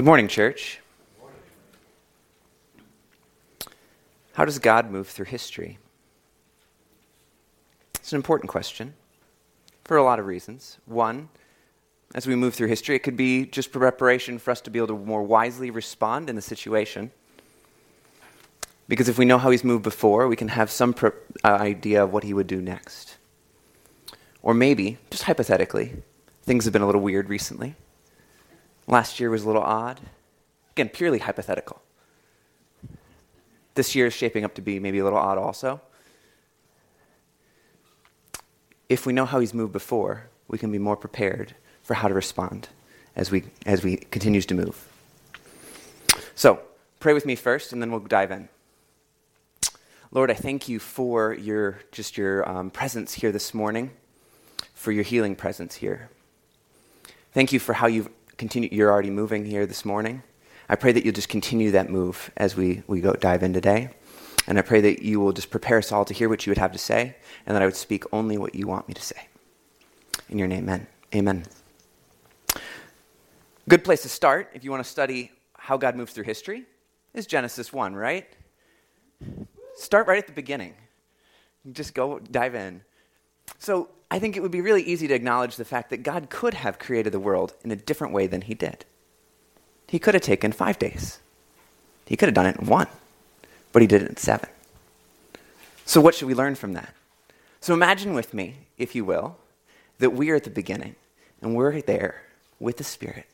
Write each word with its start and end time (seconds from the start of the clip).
Good 0.00 0.06
morning, 0.06 0.28
church. 0.28 0.80
How 4.32 4.46
does 4.46 4.58
God 4.58 4.90
move 4.90 5.08
through 5.08 5.26
history? 5.26 5.78
It's 7.96 8.10
an 8.10 8.16
important 8.16 8.48
question 8.48 8.94
for 9.84 9.98
a 9.98 10.02
lot 10.02 10.18
of 10.18 10.24
reasons. 10.24 10.78
One, 10.86 11.28
as 12.14 12.26
we 12.26 12.34
move 12.34 12.54
through 12.54 12.68
history, 12.68 12.96
it 12.96 13.00
could 13.00 13.18
be 13.18 13.44
just 13.44 13.72
preparation 13.72 14.38
for 14.38 14.52
us 14.52 14.62
to 14.62 14.70
be 14.70 14.78
able 14.78 14.86
to 14.86 14.96
more 14.96 15.22
wisely 15.22 15.70
respond 15.70 16.30
in 16.30 16.34
the 16.34 16.40
situation. 16.40 17.10
Because 18.88 19.06
if 19.06 19.18
we 19.18 19.26
know 19.26 19.36
how 19.36 19.50
he's 19.50 19.64
moved 19.64 19.82
before, 19.82 20.28
we 20.28 20.34
can 20.34 20.48
have 20.48 20.70
some 20.70 20.94
pre- 20.94 21.10
uh, 21.44 21.48
idea 21.48 22.02
of 22.02 22.10
what 22.10 22.24
he 22.24 22.32
would 22.32 22.46
do 22.46 22.62
next. 22.62 23.18
Or 24.40 24.54
maybe, 24.54 24.96
just 25.10 25.24
hypothetically, 25.24 25.92
things 26.44 26.64
have 26.64 26.72
been 26.72 26.80
a 26.80 26.86
little 26.86 27.02
weird 27.02 27.28
recently. 27.28 27.74
Last 28.90 29.20
year 29.20 29.30
was 29.30 29.44
a 29.44 29.46
little 29.46 29.62
odd. 29.62 30.00
Again, 30.72 30.88
purely 30.88 31.20
hypothetical. 31.20 31.80
This 33.74 33.94
year 33.94 34.06
is 34.06 34.12
shaping 34.12 34.44
up 34.44 34.54
to 34.54 34.60
be 34.60 34.80
maybe 34.80 34.98
a 34.98 35.04
little 35.04 35.18
odd 35.18 35.38
also. 35.38 35.80
If 38.88 39.06
we 39.06 39.12
know 39.12 39.26
how 39.26 39.38
he's 39.38 39.54
moved 39.54 39.72
before, 39.72 40.26
we 40.48 40.58
can 40.58 40.72
be 40.72 40.78
more 40.78 40.96
prepared 40.96 41.54
for 41.84 41.94
how 41.94 42.08
to 42.08 42.14
respond 42.14 42.68
as 43.14 43.30
we 43.30 43.44
as 43.64 43.84
we 43.84 43.96
continues 43.96 44.44
to 44.46 44.54
move. 44.54 44.88
So, 46.34 46.60
pray 46.98 47.12
with 47.12 47.24
me 47.24 47.36
first 47.36 47.72
and 47.72 47.80
then 47.80 47.92
we'll 47.92 48.00
dive 48.00 48.32
in. 48.32 48.48
Lord, 50.10 50.32
I 50.32 50.34
thank 50.34 50.68
you 50.68 50.80
for 50.80 51.32
your 51.32 51.78
just 51.92 52.18
your 52.18 52.48
um, 52.48 52.70
presence 52.70 53.14
here 53.14 53.30
this 53.30 53.54
morning, 53.54 53.92
for 54.74 54.90
your 54.90 55.04
healing 55.04 55.36
presence 55.36 55.76
here. 55.76 56.10
Thank 57.32 57.52
you 57.52 57.60
for 57.60 57.74
how 57.74 57.86
you've 57.86 58.08
continued. 58.40 58.72
You're 58.72 58.90
already 58.90 59.10
moving 59.10 59.44
here 59.44 59.66
this 59.66 59.84
morning. 59.84 60.22
I 60.66 60.74
pray 60.74 60.92
that 60.92 61.04
you'll 61.04 61.14
just 61.14 61.28
continue 61.28 61.72
that 61.72 61.90
move 61.90 62.30
as 62.38 62.56
we, 62.56 62.82
we 62.86 63.02
go 63.02 63.12
dive 63.12 63.42
in 63.42 63.52
today. 63.52 63.90
And 64.46 64.58
I 64.58 64.62
pray 64.62 64.80
that 64.80 65.02
you 65.02 65.20
will 65.20 65.32
just 65.32 65.50
prepare 65.50 65.76
us 65.76 65.92
all 65.92 66.06
to 66.06 66.14
hear 66.14 66.30
what 66.30 66.46
you 66.46 66.50
would 66.50 66.56
have 66.56 66.72
to 66.72 66.78
say, 66.78 67.16
and 67.44 67.54
that 67.54 67.62
I 67.62 67.66
would 67.66 67.76
speak 67.76 68.02
only 68.14 68.38
what 68.38 68.54
you 68.54 68.66
want 68.66 68.88
me 68.88 68.94
to 68.94 69.02
say. 69.02 69.28
In 70.30 70.38
your 70.38 70.48
name, 70.48 70.64
amen. 70.64 70.86
Amen. 71.14 71.44
Good 73.68 73.84
place 73.84 74.00
to 74.02 74.08
start 74.08 74.48
if 74.54 74.64
you 74.64 74.70
want 74.70 74.82
to 74.82 74.90
study 74.90 75.30
how 75.58 75.76
God 75.76 75.94
moves 75.94 76.14
through 76.14 76.24
history 76.24 76.64
is 77.12 77.26
Genesis 77.26 77.74
1, 77.74 77.94
right? 77.94 78.26
Start 79.76 80.06
right 80.06 80.18
at 80.18 80.26
the 80.26 80.32
beginning. 80.32 80.72
Just 81.72 81.92
go 81.92 82.18
dive 82.18 82.54
in. 82.54 82.80
So, 83.58 83.88
I 84.10 84.18
think 84.18 84.36
it 84.36 84.40
would 84.40 84.50
be 84.50 84.60
really 84.60 84.82
easy 84.82 85.06
to 85.06 85.14
acknowledge 85.14 85.56
the 85.56 85.64
fact 85.64 85.90
that 85.90 86.02
God 86.02 86.30
could 86.30 86.54
have 86.54 86.78
created 86.80 87.12
the 87.12 87.20
world 87.20 87.54
in 87.62 87.70
a 87.70 87.76
different 87.76 88.12
way 88.12 88.26
than 88.26 88.42
he 88.42 88.54
did. 88.54 88.84
He 89.86 89.98
could 89.98 90.14
have 90.14 90.22
taken 90.22 90.50
five 90.52 90.78
days. 90.78 91.20
He 92.06 92.16
could 92.16 92.26
have 92.26 92.34
done 92.34 92.46
it 92.46 92.56
in 92.56 92.66
one, 92.66 92.88
but 93.72 93.82
he 93.82 93.88
did 93.88 94.02
it 94.02 94.08
in 94.08 94.16
seven. 94.16 94.48
So, 95.84 96.00
what 96.00 96.14
should 96.14 96.28
we 96.28 96.34
learn 96.34 96.54
from 96.54 96.72
that? 96.72 96.94
So, 97.60 97.74
imagine 97.74 98.14
with 98.14 98.34
me, 98.34 98.56
if 98.78 98.94
you 98.94 99.04
will, 99.04 99.36
that 99.98 100.10
we 100.10 100.30
are 100.30 100.36
at 100.36 100.44
the 100.44 100.50
beginning 100.50 100.96
and 101.40 101.54
we're 101.54 101.80
there 101.80 102.22
with 102.58 102.76
the 102.76 102.84
Spirit 102.84 103.26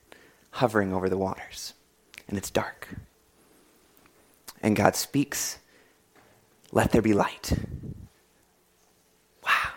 hovering 0.52 0.92
over 0.92 1.08
the 1.08 1.18
waters, 1.18 1.74
and 2.28 2.38
it's 2.38 2.50
dark. 2.50 2.88
And 4.62 4.74
God 4.74 4.96
speaks, 4.96 5.58
Let 6.72 6.92
there 6.92 7.02
be 7.02 7.12
light. 7.12 7.52
Wow. 9.44 9.72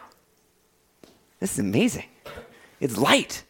This 1.40 1.54
is 1.54 1.60
amazing. 1.60 2.06
It's 2.80 2.98
light. 2.98 3.44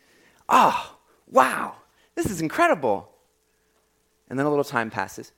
Oh, 0.47 0.97
wow. 1.29 1.75
This 2.15 2.27
is 2.29 2.41
incredible. 2.41 3.09
And 4.29 4.37
then 4.37 4.45
a 4.45 4.49
little 4.49 4.63
time 4.63 4.89
passes. 4.89 5.31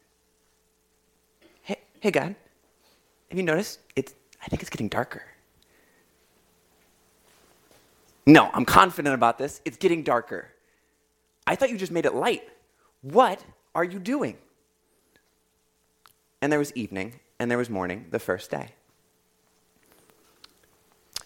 Hey, 1.62 1.78
hey, 2.00 2.12
God, 2.12 2.36
have 3.30 3.38
you 3.38 3.44
noticed? 3.44 3.80
It's, 3.96 4.14
I 4.44 4.48
think 4.48 4.62
it's 4.62 4.70
getting 4.70 4.90
darker. 4.90 5.24
No, 8.26 8.50
I'm 8.54 8.66
confident 8.66 9.16
about 9.16 9.38
this. 9.38 9.62
It's 9.66 9.78
getting 9.78 10.04
darker. 10.04 10.50
I 11.48 11.56
thought 11.56 11.70
you 11.70 11.78
just 11.78 11.92
made 11.92 12.06
it 12.06 12.14
light. 12.14 12.48
What 13.02 13.44
are 13.74 13.84
you 13.84 14.00
doing? 14.00 14.38
And 16.42 16.52
there 16.52 16.60
was 16.60 16.74
evening, 16.74 17.20
and 17.40 17.50
there 17.50 17.58
was 17.58 17.70
morning 17.70 18.08
the 18.12 18.20
first 18.20 18.52
day. 18.52 18.70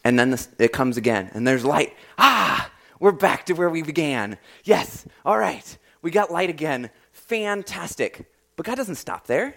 And 0.05 0.17
then 0.17 0.29
this, 0.31 0.47
it 0.57 0.71
comes 0.71 0.95
again, 0.95 1.31
and 1.33 1.45
there's 1.45 1.65
light. 1.65 1.93
Ah, 2.17 2.71
we're 3.01 3.11
back 3.11 3.45
to 3.47 3.53
where 3.53 3.69
we 3.69 3.81
began. 3.81 4.37
Yes, 4.63 5.05
all 5.25 5.37
right. 5.37 5.77
We 6.01 6.11
got 6.11 6.31
light 6.31 6.49
again 6.49 6.91
fantastic. 7.25 8.29
But 8.55 8.65
God 8.65 8.75
doesn't 8.75 8.95
stop 8.95 9.27
there. 9.27 9.55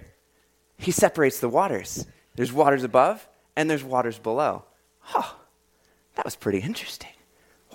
He 0.79 0.91
separates 0.91 1.41
the 1.41 1.49
waters. 1.49 2.07
There's 2.37 2.53
waters 2.53 2.85
above 2.85 3.29
and 3.57 3.69
there's 3.69 3.85
waters 3.85 4.19
below. 4.19 4.65
Oh, 5.15 5.37
that 6.15 6.25
was 6.25 6.37
pretty 6.37 6.61
interesting. 6.61 7.11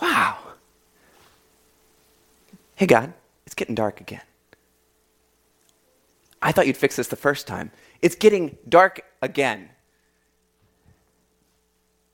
Wow. 0.01 0.37
Hey, 2.75 2.85
God, 2.85 3.13
it's 3.45 3.55
getting 3.55 3.75
dark 3.75 4.01
again. 4.01 4.21
I 6.41 6.51
thought 6.51 6.67
you'd 6.67 6.77
fix 6.77 6.95
this 6.95 7.07
the 7.07 7.15
first 7.15 7.47
time. 7.47 7.71
It's 8.01 8.15
getting 8.15 8.57
dark 8.67 9.01
again. 9.21 9.69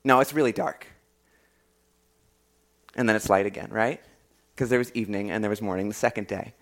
No, 0.04 0.20
it's 0.20 0.32
really 0.32 0.52
dark. 0.52 0.86
And 2.94 3.08
then 3.08 3.16
it's 3.16 3.28
light 3.28 3.46
again, 3.46 3.68
right? 3.70 4.00
Because 4.54 4.68
there 4.70 4.78
was 4.78 4.92
evening 4.92 5.30
and 5.30 5.42
there 5.44 5.50
was 5.50 5.62
morning 5.62 5.88
the 5.88 5.94
second 5.94 6.26
day. 6.26 6.54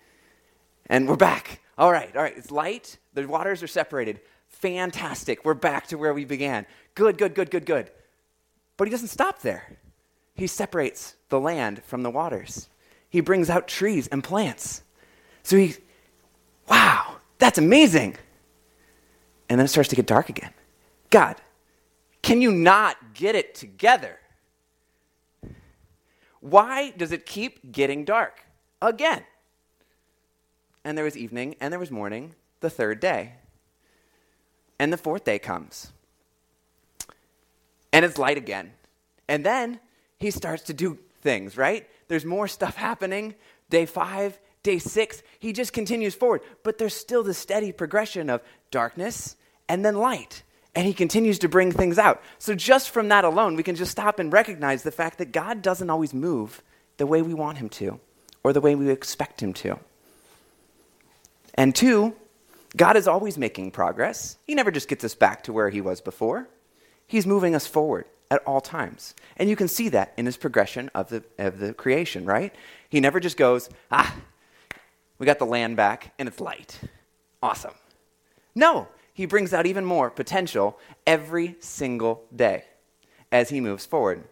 And 0.87 1.07
we're 1.07 1.15
back. 1.15 1.61
All 1.77 1.91
right, 1.91 2.15
all 2.15 2.21
right. 2.21 2.35
It's 2.35 2.51
light. 2.51 2.97
The 3.13 3.27
waters 3.27 3.63
are 3.63 3.67
separated. 3.67 4.21
Fantastic. 4.47 5.45
We're 5.45 5.53
back 5.53 5.87
to 5.87 5.97
where 5.97 6.13
we 6.13 6.25
began. 6.25 6.65
Good, 6.95 7.17
good, 7.17 7.33
good, 7.33 7.49
good, 7.49 7.65
good. 7.65 7.91
But 8.77 8.87
he 8.87 8.91
doesn't 8.91 9.07
stop 9.09 9.41
there. 9.41 9.77
He 10.33 10.47
separates 10.47 11.15
the 11.29 11.39
land 11.39 11.83
from 11.83 12.03
the 12.03 12.09
waters. 12.09 12.69
He 13.09 13.21
brings 13.21 13.49
out 13.49 13.67
trees 13.67 14.07
and 14.07 14.23
plants. 14.23 14.83
So 15.43 15.57
he, 15.57 15.75
wow, 16.69 17.15
that's 17.37 17.57
amazing. 17.57 18.17
And 19.49 19.59
then 19.59 19.65
it 19.65 19.69
starts 19.69 19.89
to 19.89 19.95
get 19.95 20.05
dark 20.05 20.29
again. 20.29 20.53
God, 21.09 21.37
can 22.21 22.41
you 22.41 22.51
not 22.51 23.13
get 23.13 23.35
it 23.35 23.55
together? 23.55 24.19
Why 26.41 26.91
does 26.91 27.11
it 27.11 27.25
keep 27.25 27.71
getting 27.71 28.05
dark 28.05 28.45
again? 28.81 29.23
and 30.83 30.97
there 30.97 31.05
was 31.05 31.17
evening, 31.17 31.55
and 31.59 31.71
there 31.71 31.79
was 31.79 31.91
morning, 31.91 32.35
the 32.61 32.69
third 32.69 32.99
day. 32.99 33.33
And 34.79 34.93
the 34.93 34.97
fourth 34.97 35.23
day 35.23 35.39
comes. 35.39 35.91
And 37.91 38.05
it's 38.05 38.17
light 38.17 38.37
again. 38.37 38.71
And 39.27 39.45
then 39.45 39.79
he 40.17 40.31
starts 40.31 40.63
to 40.63 40.73
do 40.73 40.97
things, 41.21 41.57
right? 41.57 41.87
There's 42.07 42.25
more 42.25 42.47
stuff 42.47 42.75
happening. 42.75 43.35
Day 43.69 43.85
five, 43.85 44.39
day 44.63 44.79
six, 44.79 45.21
he 45.37 45.53
just 45.53 45.73
continues 45.73 46.15
forward. 46.15 46.41
But 46.63 46.77
there's 46.77 46.93
still 46.93 47.23
the 47.23 47.33
steady 47.33 47.71
progression 47.71 48.29
of 48.29 48.41
darkness 48.71 49.35
and 49.67 49.83
then 49.83 49.95
light. 49.95 50.43
And 50.75 50.85
he 50.85 50.93
continues 50.93 51.39
to 51.39 51.49
bring 51.49 51.71
things 51.71 51.97
out. 51.97 52.21
So, 52.37 52.53
just 52.55 52.91
from 52.91 53.09
that 53.09 53.25
alone, 53.25 53.55
we 53.55 53.63
can 53.63 53.75
just 53.75 53.91
stop 53.91 54.19
and 54.19 54.31
recognize 54.31 54.83
the 54.83 54.91
fact 54.91 55.17
that 55.17 55.31
God 55.31 55.61
doesn't 55.61 55.89
always 55.89 56.13
move 56.13 56.61
the 56.97 57.07
way 57.07 57.21
we 57.21 57.33
want 57.33 57.57
him 57.57 57.69
to 57.69 57.99
or 58.43 58.53
the 58.53 58.61
way 58.61 58.75
we 58.75 58.89
expect 58.89 59.41
him 59.41 59.53
to. 59.53 59.79
And 61.55 61.75
two, 61.75 62.15
God 62.77 62.95
is 62.95 63.07
always 63.07 63.37
making 63.37 63.71
progress. 63.71 64.37
He 64.45 64.53
never 64.53 64.71
just 64.71 64.87
gets 64.87 65.03
us 65.03 65.15
back 65.15 65.43
to 65.43 65.53
where 65.53 65.69
he 65.69 65.81
was 65.81 66.01
before. 66.01 66.47
He's 67.07 67.25
moving 67.25 67.55
us 67.55 67.65
forward 67.65 68.05
at 68.29 68.43
all 68.45 68.61
times. 68.61 69.15
And 69.37 69.49
you 69.49 69.55
can 69.55 69.67
see 69.67 69.89
that 69.89 70.13
in 70.17 70.25
his 70.25 70.37
progression 70.37 70.91
of 70.93 71.09
the, 71.09 71.23
of 71.39 71.59
the 71.59 71.73
creation, 71.73 72.25
right? 72.25 72.53
He 72.89 72.99
never 72.99 73.19
just 73.19 73.37
goes, 73.37 73.69
ah, 73.91 74.15
we 75.17 75.25
got 75.25 75.39
the 75.39 75.45
land 75.45 75.75
back 75.75 76.13
and 76.19 76.27
it's 76.27 76.39
light. 76.39 76.79
Awesome. 77.41 77.73
No, 78.53 78.87
he 79.19 79.25
brings 79.25 79.53
out 79.53 79.65
even 79.65 79.83
more 79.83 80.09
potential 80.09 80.79
every 81.05 81.57
single 81.59 82.23
day 82.33 82.63
as 83.33 83.49
he 83.49 83.59
moves 83.59 83.85
forward. 83.85 84.23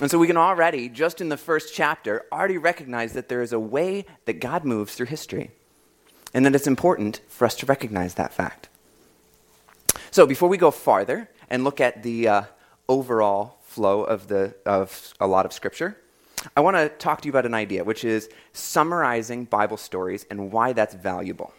And 0.00 0.08
so 0.08 0.20
we 0.20 0.28
can 0.28 0.36
already, 0.36 0.88
just 0.88 1.20
in 1.20 1.30
the 1.30 1.36
first 1.36 1.74
chapter, 1.74 2.26
already 2.30 2.58
recognize 2.58 3.12
that 3.14 3.28
there 3.28 3.42
is 3.42 3.52
a 3.52 3.58
way 3.58 4.06
that 4.26 4.34
God 4.34 4.64
moves 4.64 4.94
through 4.94 5.06
history 5.06 5.50
and 6.32 6.46
that 6.46 6.54
it's 6.54 6.68
important 6.68 7.22
for 7.26 7.44
us 7.44 7.56
to 7.56 7.66
recognize 7.66 8.14
that 8.14 8.32
fact. 8.32 8.68
So, 10.12 10.28
before 10.28 10.48
we 10.48 10.56
go 10.56 10.70
farther 10.70 11.28
and 11.48 11.64
look 11.64 11.80
at 11.80 12.04
the 12.04 12.28
uh, 12.28 12.42
overall 12.88 13.58
flow 13.64 14.04
of, 14.04 14.28
the, 14.28 14.54
of 14.64 15.12
a 15.18 15.26
lot 15.26 15.44
of 15.44 15.52
Scripture, 15.52 15.96
I 16.56 16.60
want 16.60 16.76
to 16.76 16.88
talk 16.88 17.20
to 17.22 17.26
you 17.26 17.32
about 17.32 17.46
an 17.46 17.54
idea, 17.54 17.82
which 17.82 18.04
is 18.04 18.28
summarizing 18.52 19.44
Bible 19.44 19.76
stories 19.76 20.24
and 20.30 20.52
why 20.52 20.72
that's 20.72 20.94
valuable. 20.94 21.52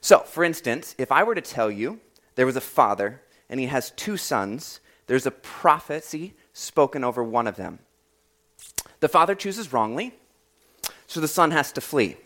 So, 0.00 0.20
for 0.20 0.44
instance, 0.44 0.94
if 0.98 1.12
I 1.12 1.22
were 1.22 1.34
to 1.34 1.40
tell 1.40 1.70
you 1.70 2.00
there 2.34 2.46
was 2.46 2.56
a 2.56 2.60
father 2.60 3.20
and 3.48 3.60
he 3.60 3.66
has 3.66 3.90
two 3.90 4.16
sons, 4.16 4.80
there's 5.06 5.26
a 5.26 5.30
prophecy 5.30 6.34
spoken 6.52 7.04
over 7.04 7.22
one 7.22 7.46
of 7.46 7.56
them. 7.56 7.80
The 9.00 9.08
father 9.08 9.34
chooses 9.34 9.72
wrongly, 9.72 10.14
so 11.06 11.20
the 11.20 11.28
son 11.28 11.50
has 11.50 11.72
to 11.72 11.80
flee. 11.80 12.16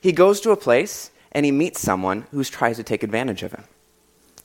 He 0.00 0.12
goes 0.12 0.40
to 0.42 0.50
a 0.50 0.56
place 0.56 1.10
and 1.32 1.44
he 1.44 1.52
meets 1.52 1.80
someone 1.80 2.26
who 2.30 2.42
tries 2.44 2.76
to 2.76 2.82
take 2.82 3.02
advantage 3.02 3.42
of 3.42 3.52
him. 3.52 3.64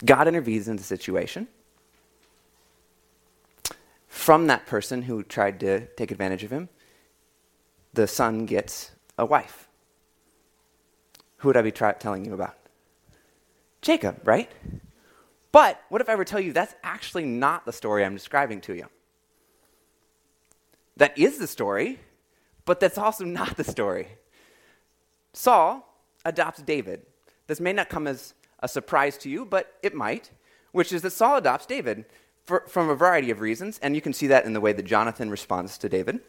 God 0.04 0.28
intervenes 0.28 0.68
in 0.68 0.76
the 0.76 0.84
situation. 0.84 1.48
From 4.08 4.48
that 4.48 4.66
person 4.66 5.04
who 5.04 5.24
tried 5.24 5.60
to 5.60 5.88
take 5.98 6.12
advantage 6.12 6.44
of 6.44 6.52
him, 6.52 6.70
the 7.94 8.08
son 8.08 8.46
gets 8.46 8.92
a 9.18 9.26
wife. 9.26 9.65
Who 11.46 11.50
would 11.50 11.58
I 11.58 11.62
be 11.62 11.72
try- 11.72 11.92
telling 11.92 12.26
you 12.26 12.34
about? 12.34 12.58
Jacob, 13.84 14.28
right? 14.28 14.52
But 15.52 15.80
what 15.90 16.02
if 16.02 16.10
I 16.10 16.16
were 16.16 16.26
to 16.26 16.32
tell 16.32 16.40
you 16.40 16.52
that's 16.52 16.74
actually 16.84 17.24
not 17.24 17.68
the 17.68 17.72
story 17.72 18.04
I'm 18.04 18.16
describing 18.16 18.62
to 18.62 18.74
you? 18.74 18.88
That 20.98 21.16
is 21.16 21.38
the 21.38 21.46
story, 21.46 22.00
but 22.66 22.80
that's 22.80 22.98
also 22.98 23.26
not 23.42 23.58
the 23.58 23.64
story. 23.64 24.08
Saul 25.34 25.88
adopts 26.26 26.64
David. 26.64 27.04
This 27.46 27.60
may 27.60 27.74
not 27.74 27.90
come 27.90 28.08
as 28.08 28.34
a 28.62 28.68
surprise 28.68 29.16
to 29.20 29.30
you, 29.30 29.46
but 29.46 29.72
it 29.84 29.94
might, 29.94 30.32
which 30.72 30.92
is 30.92 31.04
that 31.04 31.12
Saul 31.12 31.38
adopts 31.38 31.68
David 31.68 32.06
for, 32.44 32.64
from 32.68 32.90
a 32.90 32.96
variety 32.96 33.30
of 33.30 33.40
reasons, 33.40 33.80
and 33.84 33.94
you 33.94 34.02
can 34.02 34.14
see 34.14 34.26
that 34.26 34.46
in 34.46 34.54
the 34.54 34.62
way 34.62 34.74
that 34.74 34.86
Jonathan 34.86 35.30
responds 35.30 35.78
to 35.78 35.90
David. 35.90 36.22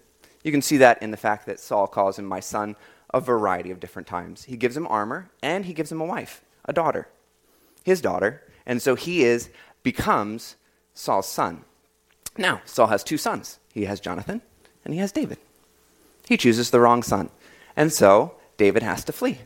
You 0.45 0.53
can 0.53 0.61
see 0.61 0.77
that 0.77 1.03
in 1.03 1.11
the 1.11 1.17
fact 1.17 1.47
that 1.47 1.59
Saul 1.59 1.87
calls 1.87 2.19
him 2.19 2.27
my 2.27 2.41
son 2.41 2.77
a 3.13 3.21
variety 3.21 3.71
of 3.71 3.81
different 3.81 4.09
times. 4.09 4.45
He 4.45 4.57
gives 4.57 4.77
him 4.77 4.87
armor, 4.87 5.31
and 5.43 5.65
he 5.65 5.75
gives 5.75 5.91
him 5.93 6.01
a 6.01 6.07
wife, 6.07 6.43
a 6.65 6.73
daughter, 6.73 7.09
his 7.85 8.01
daughter, 8.01 8.43
and 8.65 8.83
so 8.83 8.95
he 8.95 9.23
is 9.23 9.51
becomes 9.83 10.57
Saul's 10.95 11.29
son. 11.29 11.65
Now, 12.37 12.61
Saul 12.65 12.89
has 12.89 13.05
two 13.05 13.19
sons. 13.19 13.59
He 13.73 13.85
has 13.85 14.01
Jonathan, 14.01 14.43
and 14.85 14.93
he 14.93 15.01
has 15.01 15.13
David. 15.13 15.39
He 16.27 16.37
chooses 16.37 16.71
the 16.71 16.81
wrong 16.81 17.03
son, 17.03 17.31
and 17.77 17.93
so 17.93 18.35
David 18.57 18.83
has 18.83 19.05
to 19.05 19.13
flee. 19.13 19.39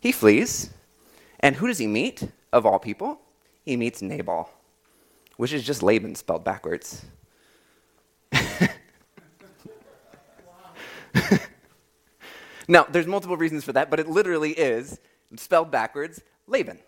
He 0.00 0.10
flees, 0.10 0.70
and 1.40 1.56
who 1.56 1.66
does 1.66 1.78
he 1.78 1.86
meet, 1.86 2.28
of 2.52 2.66
all 2.66 2.78
people? 2.78 3.20
He 3.64 3.76
meets 3.76 4.02
Nabal, 4.02 4.50
which 5.36 5.52
is 5.52 5.64
just 5.64 5.82
Laban 5.82 6.14
spelled 6.14 6.44
backwards. 6.44 7.04
Now, 12.72 12.86
there's 12.90 13.06
multiple 13.06 13.36
reasons 13.36 13.64
for 13.64 13.74
that, 13.74 13.90
but 13.90 14.00
it 14.00 14.08
literally 14.08 14.52
is 14.52 14.98
spelled 15.36 15.70
backwards 15.70 16.22
Laban. 16.46 16.78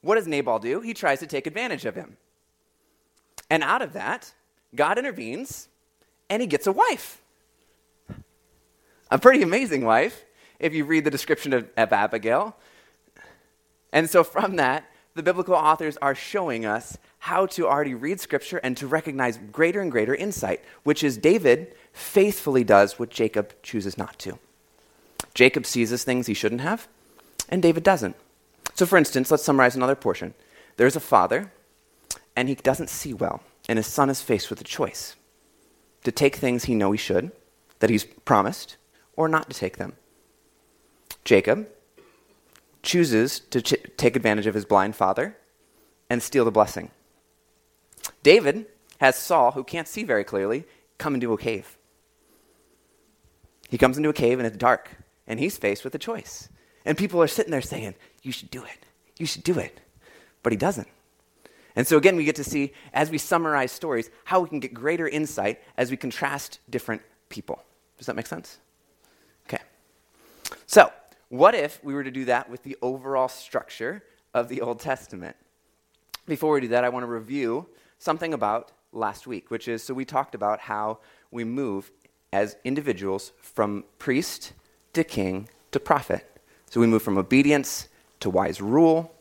What 0.00 0.14
does 0.14 0.26
Nabal 0.26 0.58
do? 0.58 0.80
He 0.80 0.94
tries 0.94 1.20
to 1.20 1.26
take 1.26 1.46
advantage 1.46 1.84
of 1.84 1.94
him. 1.94 2.16
And 3.50 3.62
out 3.62 3.82
of 3.82 3.92
that, 3.92 4.32
God 4.74 4.96
intervenes 4.96 5.68
and 6.30 6.40
he 6.40 6.48
gets 6.48 6.66
a 6.66 6.72
wife. 6.72 7.20
A 9.10 9.18
pretty 9.18 9.42
amazing 9.42 9.84
wife 9.84 10.24
if 10.58 10.72
you 10.72 10.86
read 10.86 11.04
the 11.04 11.10
description 11.10 11.52
of, 11.52 11.68
of 11.76 11.92
Abigail. 11.92 12.56
And 13.92 14.08
so, 14.08 14.24
from 14.24 14.56
that, 14.56 14.90
the 15.14 15.22
biblical 15.22 15.54
authors 15.54 15.98
are 15.98 16.14
showing 16.14 16.64
us 16.64 16.96
how 17.18 17.44
to 17.44 17.68
already 17.68 17.94
read 17.94 18.20
Scripture 18.20 18.56
and 18.64 18.74
to 18.78 18.86
recognize 18.86 19.38
greater 19.52 19.82
and 19.82 19.92
greater 19.92 20.14
insight, 20.14 20.64
which 20.82 21.04
is 21.04 21.18
David 21.18 21.74
faithfully 21.92 22.64
does 22.64 22.98
what 22.98 23.10
Jacob 23.10 23.52
chooses 23.62 23.98
not 23.98 24.18
to. 24.20 24.38
Jacob 25.36 25.66
sees 25.66 25.92
as 25.92 26.02
things 26.02 26.26
he 26.26 26.32
shouldn't 26.32 26.62
have, 26.62 26.88
and 27.50 27.62
David 27.62 27.82
doesn't. 27.82 28.16
So, 28.74 28.86
for 28.86 28.96
instance, 28.96 29.30
let's 29.30 29.44
summarize 29.44 29.76
another 29.76 29.94
portion. 29.94 30.32
There's 30.78 30.96
a 30.96 31.00
father, 31.00 31.52
and 32.34 32.48
he 32.48 32.54
doesn't 32.54 32.88
see 32.88 33.12
well, 33.12 33.42
and 33.68 33.78
his 33.78 33.86
son 33.86 34.08
is 34.08 34.22
faced 34.22 34.48
with 34.48 34.62
a 34.62 34.64
choice 34.64 35.14
to 36.04 36.10
take 36.10 36.36
things 36.36 36.64
he 36.64 36.74
knows 36.74 36.94
he 36.94 36.96
should, 36.96 37.32
that 37.80 37.90
he's 37.90 38.04
promised, 38.04 38.78
or 39.14 39.28
not 39.28 39.50
to 39.50 39.58
take 39.58 39.76
them. 39.76 39.96
Jacob 41.22 41.68
chooses 42.82 43.38
to 43.38 43.60
ch- 43.60 43.74
take 43.98 44.16
advantage 44.16 44.46
of 44.46 44.54
his 44.54 44.64
blind 44.64 44.96
father 44.96 45.36
and 46.08 46.22
steal 46.22 46.46
the 46.46 46.50
blessing. 46.50 46.90
David 48.22 48.64
has 49.00 49.16
Saul, 49.16 49.52
who 49.52 49.64
can't 49.64 49.86
see 49.86 50.02
very 50.02 50.24
clearly, 50.24 50.64
come 50.96 51.12
into 51.12 51.34
a 51.34 51.38
cave. 51.38 51.76
He 53.68 53.76
comes 53.76 53.98
into 53.98 54.08
a 54.08 54.14
cave 54.14 54.38
and 54.38 54.46
it's 54.46 54.56
dark, 54.56 54.90
and 55.26 55.40
he's 55.40 55.56
faced 55.56 55.84
with 55.84 55.94
a 55.94 55.98
choice. 55.98 56.48
And 56.84 56.96
people 56.96 57.20
are 57.20 57.26
sitting 57.26 57.50
there 57.50 57.62
saying, 57.62 57.94
You 58.22 58.32
should 58.32 58.50
do 58.50 58.62
it. 58.64 58.86
You 59.18 59.26
should 59.26 59.42
do 59.42 59.58
it. 59.58 59.80
But 60.42 60.52
he 60.52 60.56
doesn't. 60.56 60.88
And 61.74 61.86
so, 61.86 61.98
again, 61.98 62.16
we 62.16 62.24
get 62.24 62.36
to 62.36 62.44
see, 62.44 62.72
as 62.94 63.10
we 63.10 63.18
summarize 63.18 63.70
stories, 63.70 64.10
how 64.24 64.40
we 64.40 64.48
can 64.48 64.60
get 64.60 64.72
greater 64.72 65.06
insight 65.06 65.60
as 65.76 65.90
we 65.90 65.96
contrast 65.96 66.58
different 66.70 67.02
people. 67.28 67.62
Does 67.98 68.06
that 68.06 68.16
make 68.16 68.26
sense? 68.26 68.58
Okay. 69.46 69.62
So, 70.66 70.90
what 71.28 71.54
if 71.54 71.82
we 71.84 71.92
were 71.92 72.04
to 72.04 72.10
do 72.10 72.24
that 72.26 72.48
with 72.48 72.62
the 72.62 72.76
overall 72.80 73.28
structure 73.28 74.02
of 74.32 74.48
the 74.48 74.62
Old 74.62 74.80
Testament? 74.80 75.36
Before 76.26 76.54
we 76.54 76.62
do 76.62 76.68
that, 76.68 76.82
I 76.82 76.88
want 76.88 77.02
to 77.02 77.08
review 77.08 77.66
something 77.98 78.32
about 78.32 78.72
last 78.92 79.26
week, 79.26 79.50
which 79.50 79.68
is 79.68 79.82
so 79.82 79.92
we 79.92 80.04
talked 80.04 80.34
about 80.34 80.60
how 80.60 80.98
we 81.30 81.44
move 81.44 81.90
as 82.32 82.56
individuals 82.64 83.32
from 83.40 83.84
priest 83.98 84.52
to 84.96 85.04
king 85.04 85.48
to 85.72 85.80
prophet. 85.80 86.40
So 86.68 86.80
we 86.80 86.86
move 86.86 87.02
from 87.02 87.16
obedience 87.16 87.88
to 88.20 88.30
wise 88.30 88.60
rule 88.60 89.14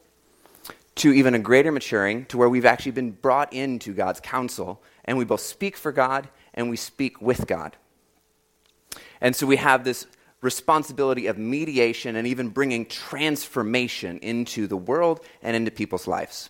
to 0.95 1.12
even 1.12 1.36
a 1.36 1.39
greater 1.39 1.72
maturing 1.72 2.25
to 2.25 2.38
where 2.38 2.50
we've 2.50 2.66
actually 2.66 2.94
been 2.94 3.12
brought 3.12 3.54
into 3.54 3.94
God's 3.94 4.19
counsel 4.19 4.81
and 5.04 5.18
we 5.18 5.25
both 5.25 5.42
speak 5.42 5.77
for 5.77 5.92
God 5.92 6.27
and 6.54 6.69
we 6.69 6.77
speak 6.77 7.22
with 7.22 7.48
God. 7.48 7.75
And 9.22 9.36
so 9.36 9.45
we 9.45 9.57
have 9.57 9.83
this 9.83 10.07
responsibility 10.42 11.27
of 11.27 11.38
mediation 11.38 12.16
and 12.16 12.27
even 12.27 12.50
bringing 12.50 12.86
transformation 12.86 14.18
into 14.19 14.68
the 14.68 14.77
world 14.77 15.19
and 15.42 15.56
into 15.56 15.72
people's 15.72 16.07
lives. 16.07 16.50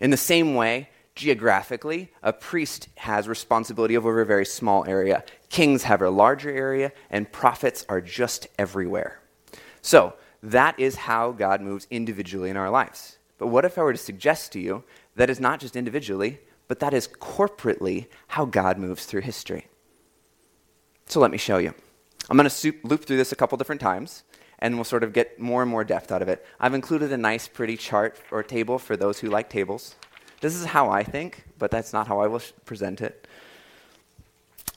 In 0.00 0.10
the 0.10 0.16
same 0.16 0.54
way, 0.54 0.88
geographically, 1.14 2.10
a 2.22 2.32
priest 2.32 2.88
has 2.96 3.28
responsibility 3.28 3.96
over 3.96 4.20
a 4.20 4.26
very 4.26 4.46
small 4.46 4.84
area. 4.86 5.24
Kings 5.52 5.82
have 5.82 6.00
a 6.00 6.08
larger 6.08 6.48
area, 6.48 6.92
and 7.10 7.30
prophets 7.30 7.84
are 7.86 8.00
just 8.00 8.48
everywhere. 8.58 9.20
So, 9.82 10.14
that 10.42 10.80
is 10.80 10.96
how 10.96 11.32
God 11.32 11.60
moves 11.60 11.86
individually 11.90 12.48
in 12.48 12.56
our 12.56 12.70
lives. 12.70 13.18
But 13.36 13.48
what 13.48 13.66
if 13.66 13.76
I 13.76 13.82
were 13.82 13.92
to 13.92 13.98
suggest 13.98 14.52
to 14.52 14.60
you 14.60 14.82
that 15.14 15.28
is 15.28 15.40
not 15.40 15.60
just 15.60 15.76
individually, 15.76 16.40
but 16.68 16.78
that 16.80 16.94
is 16.94 17.06
corporately 17.06 18.06
how 18.28 18.46
God 18.46 18.78
moves 18.78 19.04
through 19.04 19.20
history? 19.20 19.66
So 21.04 21.20
let 21.20 21.30
me 21.30 21.36
show 21.36 21.58
you. 21.58 21.74
I'm 22.30 22.38
going 22.38 22.48
to 22.48 22.74
loop 22.82 23.04
through 23.04 23.18
this 23.18 23.32
a 23.32 23.36
couple 23.36 23.58
different 23.58 23.82
times, 23.82 24.24
and 24.58 24.76
we'll 24.76 24.84
sort 24.84 25.04
of 25.04 25.12
get 25.12 25.38
more 25.38 25.60
and 25.60 25.70
more 25.70 25.84
depth 25.84 26.10
out 26.10 26.22
of 26.22 26.30
it. 26.30 26.46
I've 26.60 26.72
included 26.72 27.12
a 27.12 27.18
nice, 27.18 27.46
pretty 27.46 27.76
chart 27.76 28.18
or 28.30 28.42
table 28.42 28.78
for 28.78 28.96
those 28.96 29.18
who 29.18 29.28
like 29.28 29.50
tables. 29.50 29.96
This 30.40 30.54
is 30.54 30.64
how 30.64 30.88
I 30.88 31.02
think, 31.02 31.44
but 31.58 31.70
that's 31.70 31.92
not 31.92 32.06
how 32.06 32.20
I 32.20 32.26
will 32.26 32.40
present 32.64 33.02
it. 33.02 33.28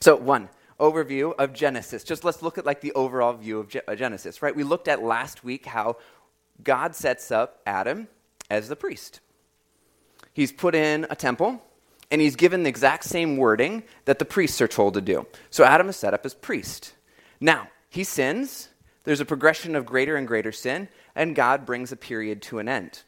So, 0.00 0.14
one, 0.16 0.50
overview 0.78 1.34
of 1.38 1.52
Genesis. 1.52 2.04
Just 2.04 2.24
let's 2.24 2.42
look 2.42 2.58
at 2.58 2.66
like 2.66 2.80
the 2.80 2.92
overall 2.92 3.32
view 3.32 3.60
of 3.60 3.76
uh, 3.86 3.94
Genesis, 3.94 4.42
right? 4.42 4.54
We 4.54 4.62
looked 4.62 4.88
at 4.88 5.02
last 5.02 5.44
week 5.44 5.66
how 5.66 5.96
God 6.62 6.94
sets 6.94 7.30
up 7.30 7.60
Adam 7.66 8.08
as 8.50 8.68
the 8.68 8.76
priest. 8.76 9.20
He's 10.32 10.52
put 10.52 10.74
in 10.74 11.06
a 11.08 11.16
temple, 11.16 11.62
and 12.10 12.20
he's 12.20 12.36
given 12.36 12.62
the 12.62 12.68
exact 12.68 13.04
same 13.04 13.36
wording 13.36 13.82
that 14.04 14.18
the 14.18 14.24
priests 14.24 14.60
are 14.60 14.68
told 14.68 14.94
to 14.94 15.00
do. 15.00 15.26
So 15.50 15.64
Adam 15.64 15.88
is 15.88 15.96
set 15.96 16.14
up 16.14 16.26
as 16.26 16.34
priest. 16.34 16.94
Now, 17.40 17.68
he 17.88 18.04
sins, 18.04 18.68
there's 19.04 19.20
a 19.20 19.24
progression 19.24 19.74
of 19.74 19.86
greater 19.86 20.16
and 20.16 20.26
greater 20.26 20.52
sin, 20.52 20.88
and 21.14 21.34
God 21.34 21.64
brings 21.64 21.92
a 21.92 21.96
period 21.96 22.42
to 22.42 22.58
an 22.58 22.68
end. 22.68 23.02